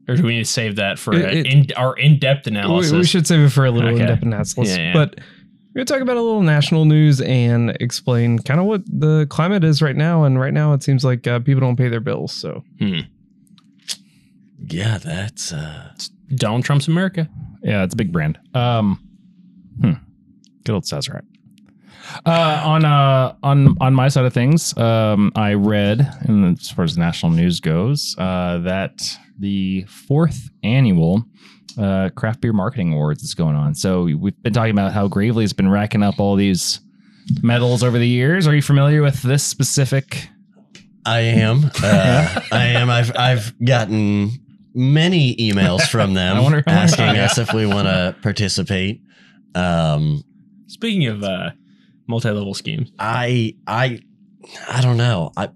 [0.06, 2.92] or do we need to save that for It- it- in, our in-depth we, analysis?
[2.92, 4.02] we should save it for a little Okay.
[4.02, 4.68] in-depth analysis.
[4.68, 4.92] Yeah, yeah.
[4.92, 5.18] But
[5.72, 9.26] we're going to talk about a little national news and explain kind of what the
[9.30, 10.24] climate is right now.
[10.24, 12.30] And right now, it seems like uh, people don't pay their bills.
[12.32, 12.62] So
[14.66, 15.94] Yeah, that's uh
[16.34, 17.28] Donald Trump's America.
[17.62, 18.38] Yeah, it's a big brand.
[18.54, 19.00] Um,
[19.80, 19.92] hmm.
[20.64, 21.22] Good old Sazerac.
[22.26, 26.84] Uh, on uh on on my side of things, um, I read, and as far
[26.84, 31.24] as national news goes, uh, that the fourth annual
[31.78, 33.74] uh, craft beer marketing awards is going on.
[33.74, 36.80] So we've been talking about how Gravely's been racking up all these
[37.42, 38.46] medals over the years.
[38.46, 40.28] Are you familiar with this specific?
[41.06, 41.70] I am.
[41.82, 42.88] Uh, I am.
[42.90, 44.30] I've I've gotten
[44.74, 49.02] many emails from them I wonder- asking us if we want to participate.
[49.54, 50.22] Um,
[50.68, 51.50] Speaking of uh,
[52.06, 54.00] multi-level schemes, I I
[54.70, 55.32] I don't know.
[55.36, 55.50] I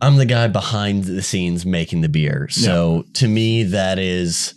[0.00, 2.48] I'm the guy behind the scenes making the beer.
[2.50, 4.54] So to me that is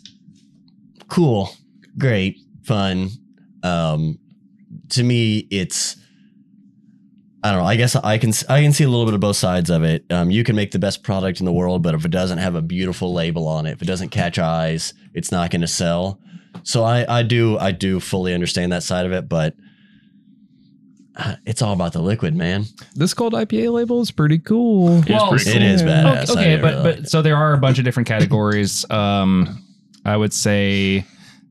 [1.09, 1.49] cool,
[1.97, 3.09] great, fun.
[3.63, 4.19] Um
[4.89, 5.97] to me it's
[7.43, 7.65] I don't know.
[7.67, 10.05] I guess I can I can see a little bit of both sides of it.
[10.09, 12.55] Um, you can make the best product in the world, but if it doesn't have
[12.55, 16.19] a beautiful label on it, if it doesn't catch eyes, it's not going to sell.
[16.63, 19.53] So I I do I do fully understand that side of it, but
[21.15, 22.65] uh, it's all about the liquid, man.
[22.95, 25.03] this cold IPA label is pretty cool.
[25.07, 26.29] Well, pretty It is badass.
[26.29, 28.83] I Okay, really but like but so there are a bunch of different categories.
[28.89, 29.63] Um,
[30.07, 31.05] I would say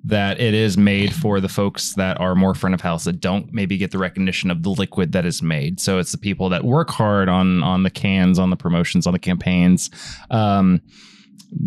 [0.04, 3.52] that it is made for the folks that are more front of house that don't
[3.52, 5.80] maybe get the recognition of the liquid that is made.
[5.80, 9.12] So it's the people that work hard on on the cans, on the promotions, on
[9.12, 9.90] the campaigns.
[10.30, 10.80] Um,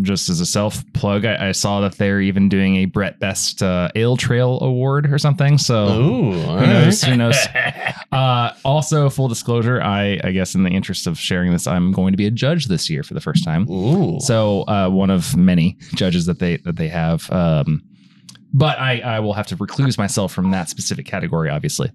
[0.01, 3.61] just as a self plug, I, I saw that they're even doing a Brett Best
[3.63, 5.57] uh, Ale Trail Award or something.
[5.57, 7.03] So Ooh, who knows?
[7.03, 7.37] Who knows?
[8.11, 12.11] Uh, also, full disclosure, I, I guess in the interest of sharing this, I'm going
[12.11, 13.69] to be a judge this year for the first time.
[13.69, 14.19] Ooh.
[14.19, 17.29] So uh, one of many judges that they that they have.
[17.31, 17.83] Um,
[18.51, 21.91] but I, I will have to recluse myself from that specific category, obviously.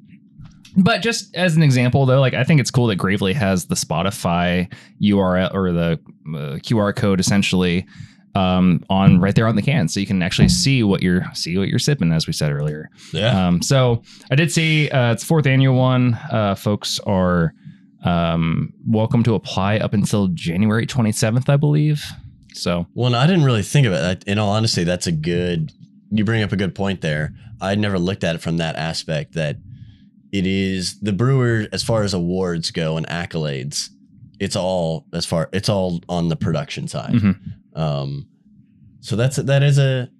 [0.76, 3.74] But just as an example, though, like I think it's cool that Gravely has the
[3.74, 4.72] Spotify
[5.02, 7.86] URL or the uh, QR code essentially
[8.34, 11.56] um, on right there on the can, so you can actually see what you're see
[11.56, 12.90] what you're sipping, as we said earlier.
[13.12, 13.46] yeah.
[13.46, 16.14] Um, so I did see uh, it's fourth annual one.
[16.30, 17.54] Uh, folks are
[18.04, 22.04] um, welcome to apply up until January 27th, I believe.
[22.52, 24.24] So Well, I didn't really think of it.
[24.26, 25.72] In all honesty, that's a good.
[26.10, 27.34] You bring up a good point there.
[27.60, 29.34] I never looked at it from that aspect.
[29.34, 29.56] That
[30.34, 33.88] it is the brewer, as far as awards go and accolades.
[34.40, 35.48] It's all as far.
[35.52, 37.12] It's all on the production side.
[37.12, 37.36] Mhm.
[37.74, 38.26] Um,
[39.00, 40.10] so that's that is a.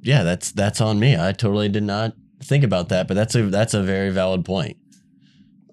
[0.00, 1.16] Yeah, that's that's on me.
[1.16, 4.78] I totally did not think about that, but that's a that's a very valid point.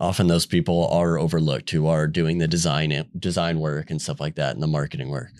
[0.01, 4.35] Often those people are overlooked who are doing the design design work and stuff like
[4.35, 5.31] that and the marketing work.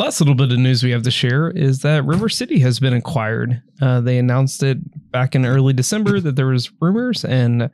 [0.00, 2.94] Last little bit of news we have to share is that River City has been
[2.94, 3.62] acquired.
[3.82, 4.78] Uh, they announced it
[5.12, 7.68] back in early December that there was rumors, and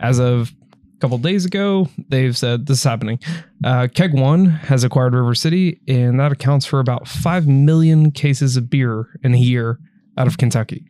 [0.00, 0.54] as of
[0.96, 3.18] a couple days ago, they've said this is happening.
[3.62, 8.56] Uh, Keg One has acquired River City, and that accounts for about five million cases
[8.56, 9.78] of beer in a year
[10.16, 10.86] out of Kentucky.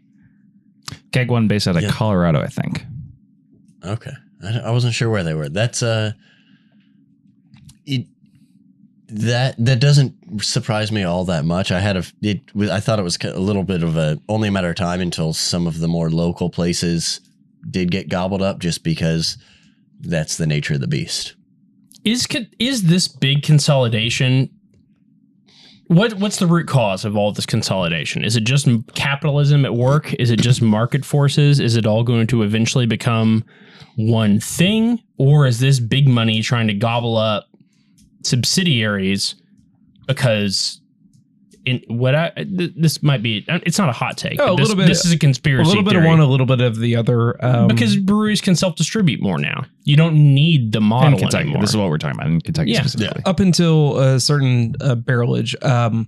[1.11, 1.91] Keg one based out of Yeah.
[1.91, 2.84] Colorado, I think.
[3.84, 5.49] Okay, I, I wasn't sure where they were.
[5.49, 6.12] That's uh,
[7.87, 8.07] it,
[9.09, 11.70] that that doesn't surprise me all that much.
[11.70, 12.40] I had a it.
[12.70, 15.32] I thought it was a little bit of a only a matter of time until
[15.32, 17.20] some of the more local places
[17.70, 19.38] did get gobbled up, just because
[20.00, 21.34] that's the nature of the beast.
[22.04, 22.26] is
[22.59, 24.50] is this big consolidation?
[25.86, 28.24] What what's the root cause of all this consolidation?
[28.24, 30.14] Is it just capitalism at work?
[30.14, 31.61] Is it just market forces?
[31.61, 33.44] Is it all going to eventually become
[33.96, 37.46] one thing, or is this big money trying to gobble up
[38.27, 39.35] subsidiaries
[40.07, 40.81] because
[41.64, 44.39] in what I th- this might be it's not a hot take.
[44.41, 45.66] Oh, a this, little bit- This is a conspiracy.
[45.66, 47.45] a little bit of one, a little bit of the other.
[47.45, 49.64] Um, because breweries can self distribute more now.
[49.85, 51.43] You don't need the model in Kentucky.
[51.45, 51.62] anymore.
[51.62, 52.83] This is what we're talking about in Kentucky Yeah.
[52.83, 53.22] specifically.
[53.24, 56.07] up until a certain uh, barrelage, um,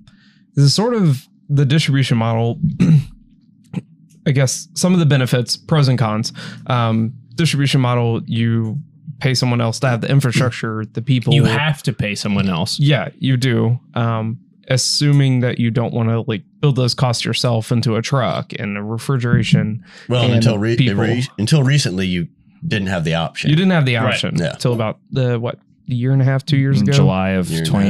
[0.54, 2.60] this is sort of the distribution model.
[4.26, 6.32] I guess some of the benefits, pros and cons.
[6.66, 8.78] Um, distribution model, you
[9.20, 11.34] pay someone else to have the infrastructure, the people.
[11.34, 12.78] you have to pay someone else.
[12.78, 13.78] Yeah, you do.
[13.94, 14.38] Um,
[14.70, 18.76] assuming that you don't want to like build those costs yourself into a truck and
[18.76, 19.82] a refrigeration.
[20.08, 22.28] Well, and until re- re- until recently, you
[22.66, 23.50] didn't have the option.
[23.50, 24.12] You didn't have the Right.
[24.12, 24.52] option Yeah.
[24.52, 26.92] until about the what year and a half, two years In ago.
[26.96, 27.84] July of Year and a half.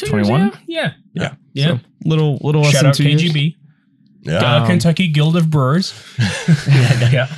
[0.00, 0.52] 2021.
[0.66, 0.92] Yeah.
[1.14, 1.22] Yeah.
[1.22, 1.34] Yeah.
[1.52, 1.66] Yeah.
[1.68, 3.22] So, little little less Shout than out two years.
[3.22, 3.56] KGB.
[4.22, 5.94] Yeah, Uh, Um, Kentucky Guild of Brewers.
[7.12, 7.28] yeah.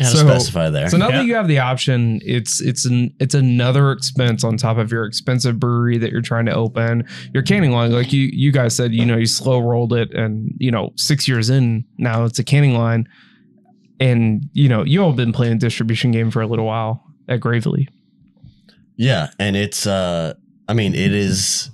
[0.00, 0.06] Yeah.
[0.06, 0.88] gotta so- specify there.
[0.88, 1.18] So now Yeah.
[1.18, 5.04] that you have the option, it's it's an it's another expense on top of your
[5.04, 7.04] expensive brewery that you're trying to open.
[7.34, 10.54] Your canning line, like you you guys said, you know, you slow rolled it, and
[10.58, 13.08] you know, six years in now it's a canning line,
[14.00, 17.88] and you know, you all been playing distribution game for a little while at Gravely.
[18.96, 20.34] Yeah, and it's uh
[20.68, 21.70] I mean it is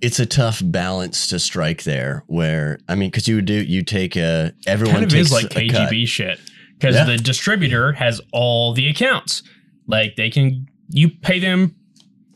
[0.00, 4.16] it's a tough balance to strike there where I mean cuz you do you take
[4.16, 5.90] a everyone kind of takes is like a cut.
[5.92, 6.40] KGB shit
[6.82, 7.04] because Yeah.
[7.04, 9.44] the distributor has all the accounts.
[9.86, 11.76] Like they can, you pay them,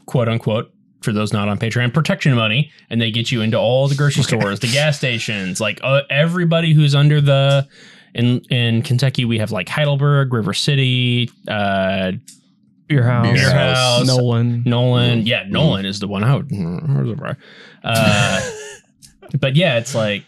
[0.07, 0.73] quote unquote,
[1.03, 4.23] for those not on Patreon, protection money, and they get you into all the grocery
[4.23, 7.67] stores, the gas stations, like uh, everybody who's under the.
[8.15, 12.13] In in Kentucky, we have like Heidelberg, River City, uh,
[12.87, 14.07] Beer House, Beer House.
[14.07, 14.63] Nolan.
[14.65, 15.27] Nolan.
[15.27, 16.51] Yeah, Nolan is the one I would.
[17.85, 18.51] Uh,
[19.39, 20.25] but yeah, it's like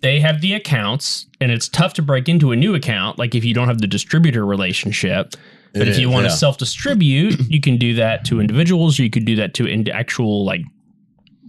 [0.00, 3.18] they have the accounts, and it's tough to break into a new account.
[3.18, 5.34] Like if you don't have the distributor relationship.
[5.72, 6.30] But It if you is, want yeah.
[6.30, 9.66] to self distribute, you can do that to individuals, or you could do that to
[9.66, 10.62] into actual like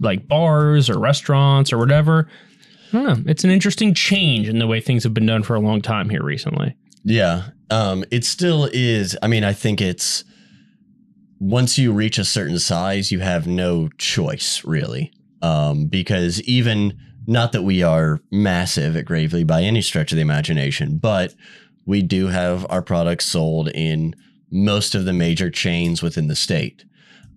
[0.00, 2.28] like bars or restaurants or whatever.
[2.92, 3.30] I don't know.
[3.30, 6.10] It's an interesting change in the way things have been done for a long time
[6.10, 6.76] here recently.
[7.04, 7.50] Yeah.
[7.70, 9.16] Um, it still is.
[9.22, 10.24] I mean, I think it's
[11.38, 15.12] once you reach a certain size, you have no choice really.
[15.42, 16.98] Um, because even
[17.30, 21.32] not that we are massive at Gravely by any stretch of the imagination, but
[21.86, 24.16] we do have our products sold in
[24.50, 26.84] most of the major chains within the state.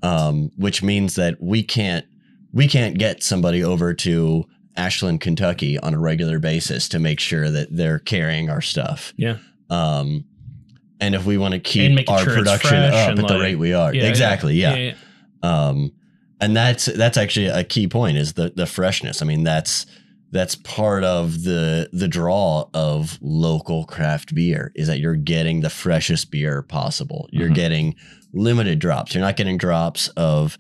[0.01, 2.05] Um, which means that we can't
[2.51, 7.49] we can't get somebody over to Ashland, Kentucky on a regular basis to make sure
[7.49, 9.13] that they're carrying our stuff.
[9.15, 9.37] Yeah.
[9.69, 10.25] Um,
[10.99, 13.93] and if we want to keep our sure production up at the rate we are,
[13.93, 14.75] Yeah, exactly, yeah.
[14.75, 14.95] yeah.
[15.41, 15.93] Um,
[16.41, 19.21] and that's that's actually a key point is the the freshness.
[19.21, 19.85] I mean, that's
[20.31, 25.69] that's part of the the draw of local craft beer is that you're getting the
[25.69, 27.29] freshest beer possible.
[27.31, 27.51] You're Mm-hmm.
[27.53, 27.55] Mhm.
[27.55, 27.95] getting
[28.33, 29.13] limited drops.
[29.13, 30.57] You're not getting drops of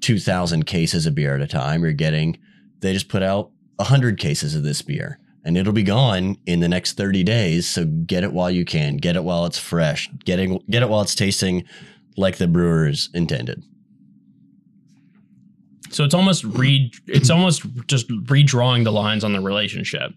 [0.00, 1.82] two thousand cases of beer at a time.
[1.82, 2.38] You're getting
[2.80, 3.50] they just put out
[3.80, 5.18] hundred cases of this beer.
[5.46, 7.66] And it'll be gone in the next 30 days.
[7.68, 8.96] So get it while you can.
[8.96, 10.08] Get it while it's fresh.
[10.24, 11.64] Getting get it while it's tasting
[12.16, 13.62] like the brewers intended.
[15.94, 20.12] So it's almost re it's almost just redrawing the lines on the relationship.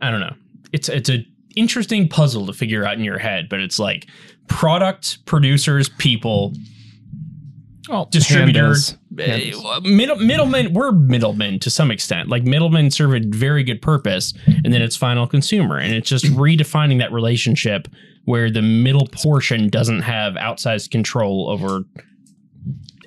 [0.00, 0.34] I don't know.
[0.72, 4.08] It's it's a interesting puzzle to figure out in your head, but it's like
[4.48, 6.54] product, producers, people,
[8.10, 8.96] distributor, Pandas.
[9.64, 10.72] uh, middle middlemen.
[10.72, 12.28] We're middlemen to some extent.
[12.28, 16.24] Like middlemen serve a very good purpose, and then it's final consumer, and it's just
[16.26, 17.88] redefining that relationship
[18.24, 21.84] where the middle portion doesn't have outsized control over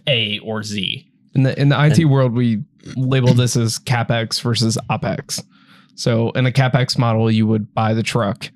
[0.07, 1.09] A or Z.
[1.35, 2.63] In the in the IT world, we
[2.95, 5.43] label this as capex versus opex.
[5.95, 8.49] So in a capex model, you would buy the truck,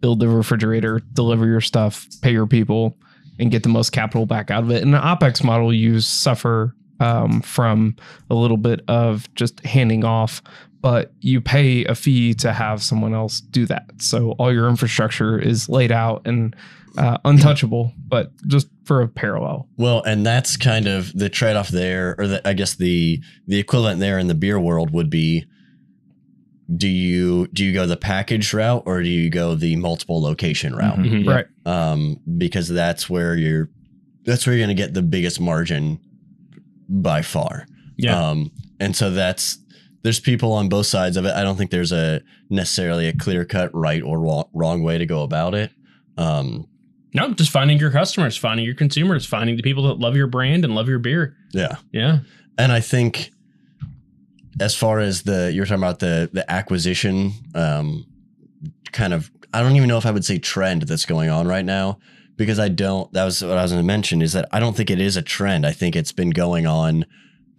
[0.00, 2.96] build the refrigerator, deliver your stuff, pay your people,
[3.38, 4.82] and get the most capital back out of it.
[4.82, 7.96] In an opex model, you suffer um, from
[8.30, 10.42] a little bit of just handing off,
[10.80, 13.90] but you pay a fee to have someone else do that.
[13.98, 16.54] So all your infrastructure is laid out and
[16.96, 19.68] uh, untouchable, but just for a parallel.
[19.76, 23.58] Well, and that's kind of the trade off there, or the, I guess the the
[23.58, 25.44] equivalent there in the beer world would be:
[26.74, 30.74] do you do you go the package route or do you go the multiple location
[30.74, 30.98] route?
[30.98, 31.24] Mhm.
[31.24, 31.28] Mhm.
[31.28, 31.46] Right.
[31.64, 33.70] Um, because that's where you're
[34.24, 36.00] that's where you're going to get the biggest margin
[36.88, 37.66] by far.
[37.96, 38.18] Yeah.
[38.30, 39.58] Um, and so that's
[40.02, 41.34] there's people on both sides of it.
[41.34, 42.20] I don't think there's a
[42.50, 45.72] necessarily a clear cut right or wrong, wrong way to go about it.
[46.16, 46.68] Um,
[47.16, 50.64] No, just finding your customers, finding your consumers, finding the people that love your brand
[50.64, 51.34] and love your beer.
[51.52, 51.76] yeah.
[51.92, 52.20] Yeah.
[52.58, 53.32] And I think
[54.60, 58.06] as far as the you're talking about the the acquisition um
[58.92, 61.64] kind of I don't even know if I would say trend that's going on right
[61.64, 61.98] now
[62.36, 64.76] because I don't that was what I was going to mention is that I don't
[64.76, 65.66] think it is a trend.
[65.66, 67.04] I think it's been going on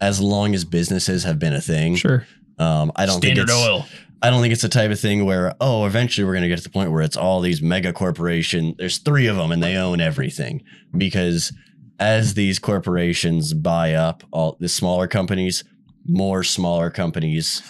[0.02, 1.96] as long as businesses have been a thing.
[1.96, 2.26] Sure.
[2.60, 3.86] Um, I don't Standard think it's, oil.
[4.22, 6.58] I don't think it's the type of thing where oh, eventually we're going to get
[6.58, 8.76] to the point where it's all these mega corporation.
[8.78, 10.64] There's three of them and they own everything
[10.98, 11.54] because
[12.00, 15.64] as these corporations buy up all the smaller companies,
[16.06, 17.62] more smaller companies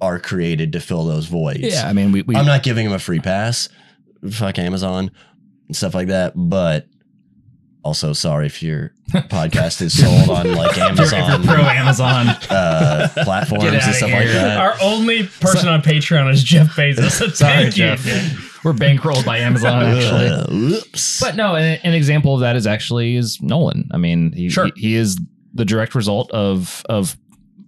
[0.00, 1.60] are created to fill those voids.
[1.60, 3.68] Yeah, I mean, we, we I'm not giving them a free pass.
[4.30, 5.10] Fuck Amazon
[5.68, 6.32] and stuff like that.
[6.36, 6.86] But
[7.86, 12.26] also, sorry if your podcast is sold on like Amazon pro Amazon.
[12.50, 14.18] uh, platforms and stuff here.
[14.18, 14.58] like that.
[14.58, 17.10] Our only person on Patreon is Jeff Bezos.
[17.18, 18.38] So Sorry, thank you.
[18.64, 20.26] We're bankrolled by Amazon, actually.
[20.28, 21.20] Uh, whoops.
[21.20, 23.88] But no, an, an example of that is actually is Nolan.
[23.92, 24.66] I mean, he, Sure.
[24.74, 25.16] he, he is
[25.54, 27.16] the direct result of of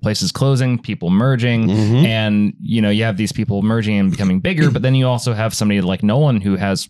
[0.02, 2.04] places closing, people merging, Mhm.
[2.04, 4.70] and you know you have these people merging and becoming bigger.
[4.72, 6.88] But then you also have somebody like Nolan who has.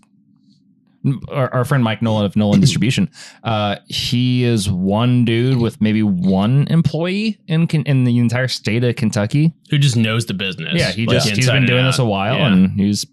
[1.30, 3.10] Our, our friend Mike Nolan of Nolan Distribution,
[3.44, 8.96] uh, he is one dude with maybe one employee in in the entire state of
[8.96, 9.52] Kentucky.
[9.70, 10.74] Who just knows the business.
[10.78, 11.88] Yeah, he like just he's inside been doing out.
[11.90, 12.46] this a while, Yeah.
[12.52, 13.04] and he's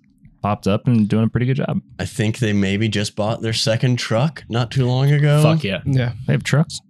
[0.46, 1.82] popped up and doing a pretty good job.
[1.98, 5.42] I think they maybe just bought their second truck not too long ago.
[5.42, 5.82] Fuck yeah.
[5.88, 6.14] Yeah.
[6.28, 6.82] They have trucks.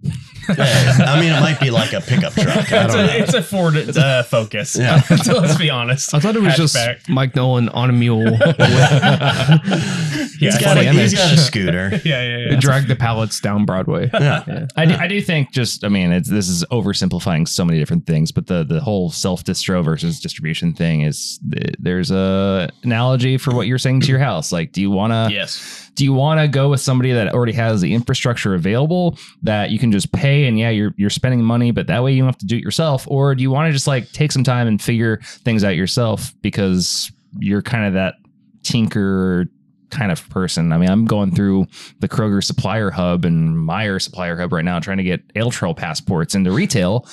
[0.58, 2.70] Yeah, I mean, it might be like a pickup truck.
[2.72, 3.14] I It's don't know.
[3.14, 4.76] a, it's a Ford uh, Focus.
[4.76, 5.00] Yeah.
[5.24, 6.14] so let's be honest.
[6.14, 6.98] I thought it was Hatchback.
[6.98, 8.38] just Mike Nolan on a mule.
[10.40, 11.16] Yeah, he's, got funny a, he's image.
[11.16, 11.90] got a scooter.
[12.06, 12.54] yeah, yeah, yeah.
[12.54, 14.10] It dragged the pallets down Broadway.
[14.14, 14.68] Yeah.
[14.76, 18.06] I do, I do think just I mean it's this is oversimplifying so many different
[18.06, 21.40] things, but the the whole self distro versus distribution thing is
[21.80, 24.52] there's a analogy for what you're saying to your house.
[24.52, 25.90] Like, do you want to Yes.
[25.96, 29.80] do you want to go with somebody that already has the infrastructure available that you
[29.80, 32.38] can just pay and yeah you're you're spending money, but that way you don't have
[32.40, 34.82] to do it yourself, or do you want to just like take some time and
[34.82, 38.16] figure things out yourself because you're kind of that
[38.64, 39.46] tinker
[39.92, 40.74] kind of person.
[40.74, 41.68] I mean, I'm going through
[42.00, 45.74] the Kroger supplier hub and Meijer supplier hub right now, trying to get Ale Trail
[45.74, 47.08] passports into retail.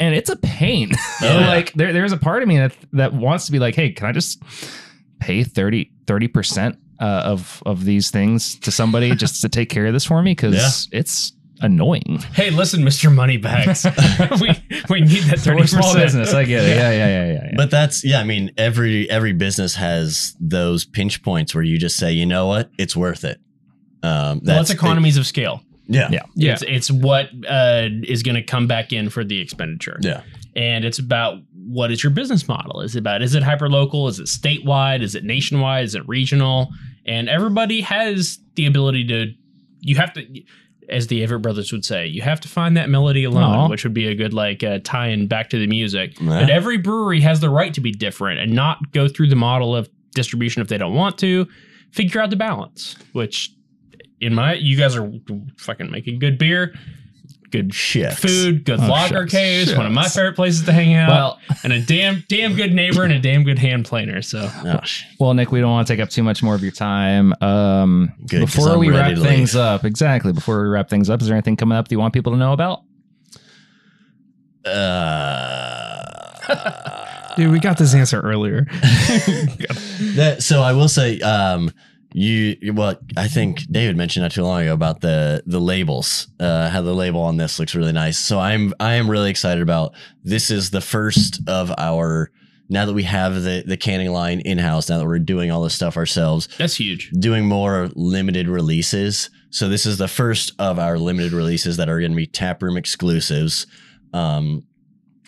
[0.00, 0.90] And it's a pain.
[1.22, 1.48] Oh, yeah.
[1.48, 4.06] like there, there's a part of me that that wants to be like, hey, can
[4.06, 4.40] I just
[5.20, 5.90] pay 30
[6.28, 10.22] percent uh, of of these things to somebody just to take care of this for
[10.22, 10.32] me?
[10.34, 12.18] Because it's annoying.
[12.34, 13.12] Hey, listen, Mr.
[13.12, 13.84] Moneybags.
[14.40, 14.50] we
[14.88, 16.32] we need that 30 a small business.
[16.32, 16.76] I get it.
[16.76, 17.44] Yeah, yeah, yeah, yeah.
[17.50, 17.52] yeah.
[17.56, 18.20] But that's yeah.
[18.20, 22.46] I mean, every every business has those pinch points where you just say, you know
[22.46, 23.40] what, it's worth it.
[24.02, 25.60] Um, Well, it's economies of scale.
[25.88, 26.22] yeah, Yeah.
[26.36, 26.52] Yeah.
[26.52, 29.98] It's it's what uh, is going to come back in for the expenditure.
[30.00, 30.22] yeah.
[30.58, 32.80] And it's about what is your business model?
[32.80, 35.02] Is it about is it hyper local is it statewide?
[35.02, 35.84] Is it nationwide?
[35.84, 36.68] Is it regional?
[37.06, 39.32] And everybody has the ability to
[39.80, 40.26] you have to
[40.88, 43.68] as the Everett brothers would say you have to find that melody alone Aw.
[43.68, 46.18] which would be a good like uh, tie-in back to the music.
[46.20, 46.40] Yeah.
[46.40, 49.76] but every brewery has the right to be different and not go through the model
[49.76, 51.46] of distribution if they don't want to.
[51.92, 53.52] Figure out the balance which
[54.20, 55.08] in my you guys are
[55.56, 56.74] fucking making good beer
[57.50, 58.12] good Shit.
[58.14, 60.14] food, good Oh, lager shucks, caves, one of my shucks.
[60.16, 63.44] favorite places to hang out, well, and a damn damn good neighbor and a damn
[63.44, 64.22] good hand planer.
[64.22, 66.62] So Oh, sh- Well, Nick, we don't want to take up too much more of
[66.62, 67.32] your time.
[67.40, 69.62] Um, Good, 'cause before I'm we ready wrap to things leave.
[69.62, 70.32] up, exactly.
[70.32, 72.38] Before we wrap things up, is there anything coming up that you want people to
[72.38, 72.82] know about?
[74.66, 75.94] uh,
[77.36, 78.64] Dude, we got this answer earlier.
[80.16, 81.70] that, so I will say, um,
[82.12, 86.28] you well, I think David mentioned not too long ago about the the labels.
[86.40, 88.18] Uh, how the label on this looks really nice.
[88.18, 89.94] So I'm I am really excited about
[90.24, 90.50] this.
[90.50, 92.30] Is the first of our
[92.68, 94.88] now that we have the the canning line in house.
[94.88, 97.10] Now that we're doing all this stuff ourselves, that's huge.
[97.10, 99.30] doing more limited releases.
[99.50, 102.76] So this is the first of our limited releases that are going to be taproom
[102.76, 103.66] exclusives
[104.12, 104.64] um,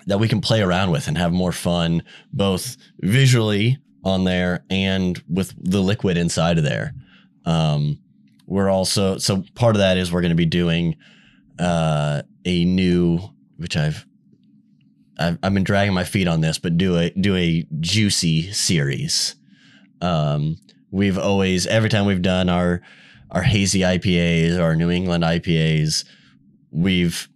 [0.07, 2.03] that we can play around with and have more fun,
[2.33, 6.94] both visually on there and with the liquid inside of there.
[7.44, 7.98] Um,
[8.47, 10.97] we're also so part of that is we're going to be doing
[11.59, 13.20] uh, a new,
[13.56, 14.06] which I've.
[15.18, 19.36] I've, I've been dragging my feet on this, but do a do a juicy series.
[20.01, 20.56] Um,
[20.90, 22.81] we've always every time we've done our
[23.31, 26.05] our hazy IPAs or our New England IPAs,
[26.70, 27.28] we've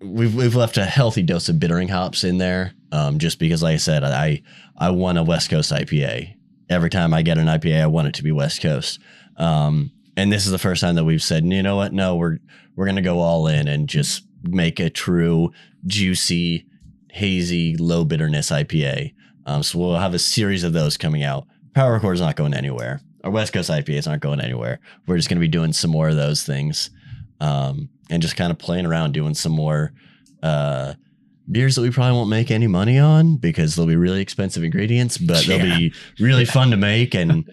[0.00, 2.72] we've we've left a healthy dose of bittering hops in there.
[2.90, 4.42] Um, just because, like I said, I
[4.76, 6.34] I want a West Coast IPA.
[6.70, 9.00] Every time I get an IPA, I want it to be West Coast.
[9.36, 11.92] Um, and this is the first time that we've said, you know what?
[11.92, 12.38] No, we're
[12.76, 15.52] we're gonna go all in and just make a true
[15.86, 16.66] juicy,
[17.10, 19.14] hazy, low bitterness IPA.
[19.46, 21.46] Um, so we'll have a series of those coming out.
[21.74, 23.00] Power Core's not going anywhere.
[23.24, 24.80] Our West Coast IPAs aren't going anywhere.
[25.06, 26.90] We're just to be doing some more of those things,
[27.40, 29.92] um, and just kind of playing around, doing some more
[30.42, 30.94] uh,
[31.50, 35.18] beers that we probably won't make any money on because they'll be really expensive ingredients,
[35.18, 37.44] but they'll be really fun to make and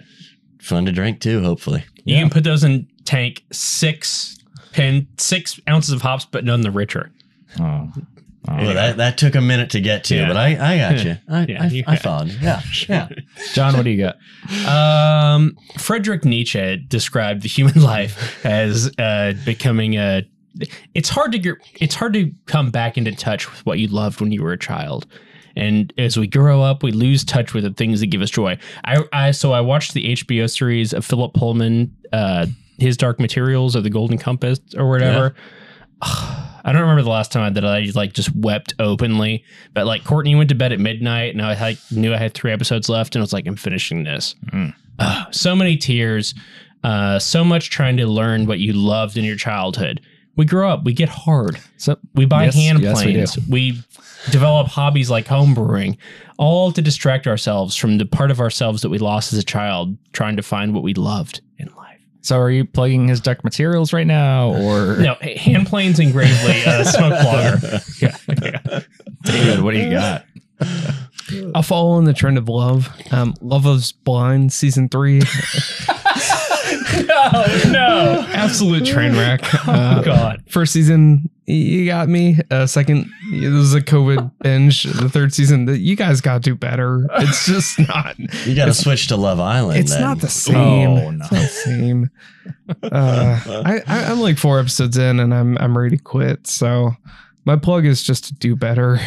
[0.59, 1.41] fun to drink too.
[1.41, 4.37] Hopefully, You can put those in tank six
[4.73, 7.11] pin six ounces of hops, but none the richer.
[7.59, 7.91] Oh,
[8.47, 10.27] Well, that, that took a minute to get to, Yeah.
[10.27, 11.17] but I, I got you.
[11.29, 12.37] I, Yeah, I, you I got- followed.
[12.41, 13.07] Yeah, yeah.
[13.53, 14.17] John, what do you got?
[14.67, 20.23] Um, Friedrich Nietzsche described the human life as uh, becoming a.
[20.93, 21.55] It's hard to get.
[21.75, 24.57] It's hard to come back into touch with what you loved when you were a
[24.57, 25.05] child,
[25.55, 28.57] and as we grow up, we lose touch with the things that give us joy.
[28.83, 33.75] I, I so I watched the HBO series of Philip Pullman, uh, his Dark Materials
[33.75, 35.35] or the Golden Compass or whatever.
[36.01, 40.35] I don't remember the last time that I like just wept openly, but like Courtney
[40.35, 43.21] went to bed at midnight and I like, knew I had three episodes left and
[43.21, 44.35] I was like, I'm finishing this.
[44.51, 44.73] Mm.
[45.31, 46.33] So many tears,
[46.83, 50.01] uh, so much trying to learn what you loved in your childhood.
[50.35, 51.59] We grow up, we get hard.
[51.77, 53.37] So We buy Yes, hand yes, we planes.
[53.49, 53.83] we,
[54.31, 55.97] develop hobbies like homebrewing,
[56.37, 59.95] all to distract ourselves from the part of ourselves that we lost as a child,
[60.13, 61.99] trying to find what we loved in life.
[62.21, 66.63] So are you plugging his dark materials right now, or No, hand planes and gravely,
[66.65, 68.01] uh, smoke blogger.
[68.01, 68.17] Yeah,
[68.71, 68.79] yeah.
[69.23, 69.63] David?
[69.63, 70.25] What do you got?
[71.53, 72.89] I'll follow in the trend of love.
[73.11, 75.21] Um, Love is Blind season three,
[77.07, 78.25] no, no.
[78.33, 79.41] absolute train wreck.
[79.67, 80.43] Uh, God.
[80.47, 82.37] First season, you got me.
[82.51, 84.83] Uh, second, this was a COVID binge.
[84.83, 87.07] The third season, the- you guys got to do better.
[87.15, 88.17] It's just not.
[88.45, 89.79] You got to switch to Love Island.
[89.79, 90.01] It's then.
[90.01, 90.55] not the same.
[90.89, 91.23] Oh, no.
[91.23, 92.09] It's not the same.
[92.83, 96.45] Uh, I, I, I'm like four episodes in, and I'm I'm ready to quit.
[96.47, 96.91] So
[97.45, 98.99] my plug is just to do better.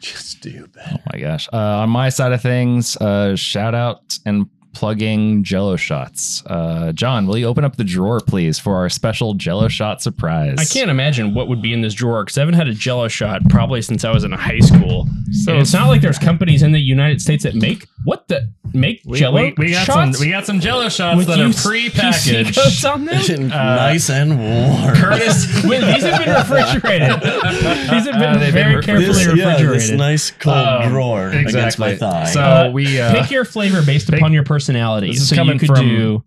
[0.00, 0.96] Just do better.
[0.98, 1.48] Oh my gosh.
[1.52, 6.42] Uh, on my side of things, uh, shout out and plugging Jello shots.
[6.46, 10.56] Uh, John, will you open up the drawer, please, for our special Jello shot surprise?
[10.58, 13.08] I can't imagine what would be in this drawer because I haven't had a Jello
[13.08, 15.06] shot probably since I was in high school.
[15.32, 18.50] So So it's not like there's companies in the United States that make what the
[18.72, 20.24] make We, Jello we, we got shots some.
[20.26, 22.54] We got some Jello shots with that are pre-packaged.
[22.56, 23.48] codes on them.
[23.48, 24.94] nice and warm.
[24.94, 27.20] Curtis, Wait, these have been refrigerated.
[27.22, 29.80] These have been Uh, they've been very re- carefully This, yeah, refrigerated.
[29.80, 32.26] this nice cold Um, drawer against my thigh.
[32.26, 35.08] So Uh, we uh, Pick your flavor based pick- upon your personality.
[35.12, 36.24] This is so coming you could from- do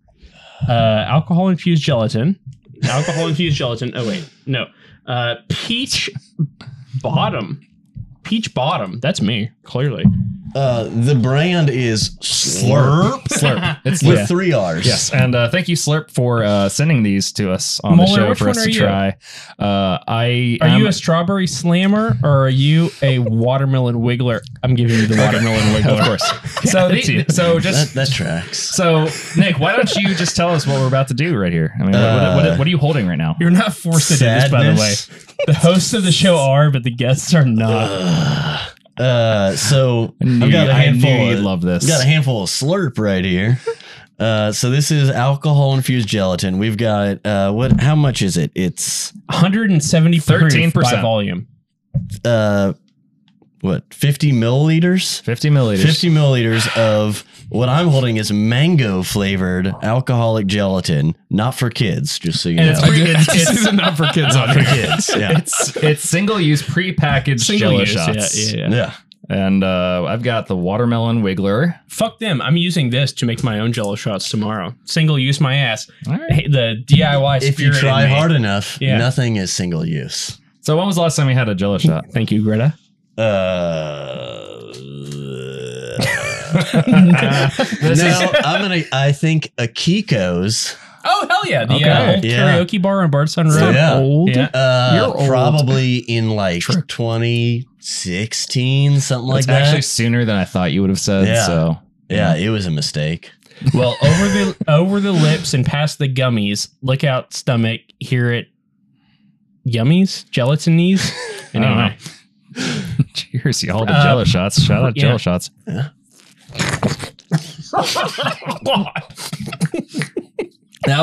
[0.68, 0.72] uh,
[1.06, 2.36] alcohol infused gelatin,
[2.84, 3.92] alcohol infused gelatin.
[3.94, 4.66] Oh wait, no,
[5.06, 6.10] uh, peach
[7.00, 7.60] bottom,
[8.24, 8.98] peach bottom.
[9.00, 10.04] That's me clearly.
[10.54, 13.80] Uh, the brand is Slurp, Slurp.
[13.84, 14.26] It's with yeah.
[14.26, 14.86] three R's.
[14.86, 18.34] Yes, and uh, thank you, Slurp, for uh, sending these to us on the show
[18.34, 18.80] for us to are you?
[18.80, 19.08] try.
[19.58, 24.40] Uh, I Are am- you a strawberry slammer or are you a watermelon wiggler?
[24.62, 26.00] I'm giving you the watermelon wiggler.
[26.00, 26.32] of course.
[26.68, 28.58] So, that's the, so just that tracks.
[28.58, 31.72] so Nick, why don't you just tell us what we're about to do right here?
[31.78, 33.36] I mean, what, what, what, what are you holding right now?
[33.38, 34.94] You're not forced to do this, by the way.
[35.46, 38.72] The hosts of the show are, but the guests are not.
[38.98, 41.10] Uh, so I knew, I've got you- a I handful.
[41.10, 41.86] you'd of, love this.
[41.86, 43.58] Got a handful of Slurp right here.
[44.20, 46.58] Uh, so this is alcohol infused gelatin.
[46.58, 47.80] We've got uh, what?
[47.80, 48.50] How much is it?
[48.56, 50.74] It's 170 13%.
[50.74, 51.46] by volume.
[52.24, 52.72] uh,
[53.60, 53.92] what?
[53.92, 55.20] Fifty milliliters.
[55.22, 55.82] 50 milliliters.
[55.82, 62.42] 50 milliliters of what I'm holding is mango flavored alcoholic gelatin, not for kids, just
[62.42, 62.72] so you And know.
[62.72, 63.02] it's pre-
[63.40, 64.86] it's, it's, not for kids on for here.
[64.86, 65.10] kids.
[65.16, 65.32] Yeah.
[65.38, 68.52] it's it's single use pre-packaged Single Jello use, shots.
[68.52, 68.76] Yeah, yeah, yeah.
[68.76, 68.94] yeah.
[69.30, 71.78] And uh, I've got the watermelon wiggler.
[71.88, 72.40] Fuck them.
[72.40, 74.74] I'm using this to make my own jello shots tomorrow.
[74.84, 75.90] Single use my ass.
[76.06, 76.32] All right.
[76.32, 78.14] Hey, the DIY If you try in me.
[78.16, 78.96] hard enough, Yeah.
[78.96, 80.38] nothing is single use.
[80.62, 82.06] So when was the last time you had a Jello shot?
[82.10, 82.72] Thank you, Greta.
[83.18, 84.44] Uh,
[86.86, 87.10] no,
[88.44, 88.82] I'm gonna.
[88.92, 90.76] I think Akiko's.
[91.04, 91.64] Oh, hell yeah.
[91.64, 91.88] The Okay.
[91.90, 92.58] uh, old Yeah.
[92.58, 93.74] karaoke bar on Bardstown Road.
[93.74, 93.94] Yeah.
[93.94, 94.30] Old.
[94.30, 94.48] Yeah.
[94.52, 95.28] Uh, You're old.
[95.28, 99.62] probably in like 2016, something like It's that.
[99.62, 101.26] actually sooner than I thought you would have said.
[101.28, 101.46] Yeah.
[101.46, 101.78] So
[102.10, 103.30] yeah, it was a mistake.
[103.74, 106.68] Well, over the over the lips and past the gummies.
[106.82, 107.80] Look out, stomach.
[108.00, 108.48] Hear it.
[109.66, 111.12] Yummies, gelatinies.
[111.54, 111.90] I don't know.
[112.56, 113.84] Anyway, cheers, y'all.
[113.86, 114.60] The Uh, Jello shots.
[114.62, 115.02] Shout out yeah.
[115.02, 115.50] Jello shots.
[115.66, 115.92] that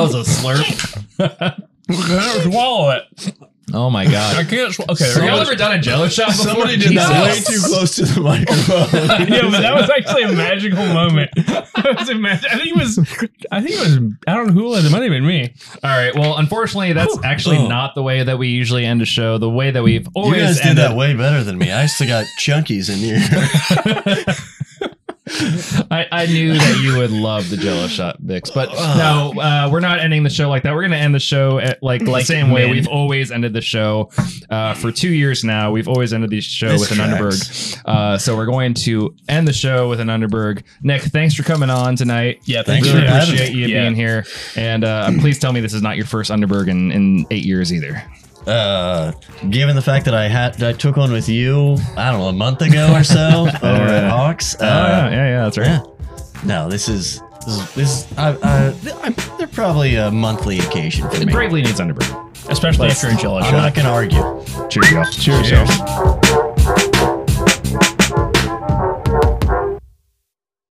[0.00, 0.64] was a slurp.
[2.42, 3.04] swallow it.
[3.76, 4.36] Oh my god!
[4.36, 4.50] I god.
[4.50, 4.72] can't.
[4.74, 6.46] Sw- okay, Have y'all ever done a Jello shot before?
[6.46, 8.88] Somebody did that way too close to the microphone.
[9.28, 11.30] yeah, but that was actually a magical moment.
[11.86, 12.98] That was a mag- I think it was.
[13.52, 13.98] I think it was.
[14.26, 14.86] I don't know who it was.
[14.86, 15.54] It might have been me.
[15.84, 16.12] All right.
[16.16, 17.68] Well, unfortunately, that's actually Oh.
[17.68, 19.36] not the way that we usually end a show.
[19.38, 20.78] The way that we've You always guys did ended.
[20.84, 21.70] that way better than me.
[21.70, 24.34] I still got chunkies in here.
[25.28, 28.50] I, I knew that you would love the Jello shot, Vix.
[28.50, 30.72] But no, uh, we're not ending the show like that.
[30.72, 33.52] We're going to end the show at, like, the Like same way we've always ended
[33.52, 34.10] the show
[34.50, 35.72] uh, for two years now.
[35.72, 37.74] We've always ended the show This with an tracks.
[37.76, 37.82] Underberg.
[37.86, 40.62] Uh, so we're going to end the show with an Underberg.
[40.82, 42.40] Nick, thanks for coming on tonight.
[42.44, 43.82] Yeah, Thanks really for having appreciate you Yeah.
[43.82, 44.24] being here.
[44.54, 47.72] And uh, please tell me this is not your first Underberg in, in eight years
[47.72, 48.02] either.
[48.46, 49.12] Uh,
[49.50, 52.32] given the fact that I had I took one with you, I don't know, a
[52.32, 54.54] month ago or so over at Hawks.
[54.54, 55.66] Uh, oh, yeah, yeah, yeah, that's right.
[55.66, 55.82] yeah.
[56.44, 61.08] No, this is this is, this is I, I, I'm, they're probably a monthly occasion
[61.10, 61.32] for me.
[61.32, 62.22] Bravely needs underbrew.
[62.48, 63.52] Especially after a jello I'm shot.
[63.52, 64.20] not gonna argue.
[64.68, 65.04] Cheers, y'all.
[65.04, 66.45] Cheers, y'all.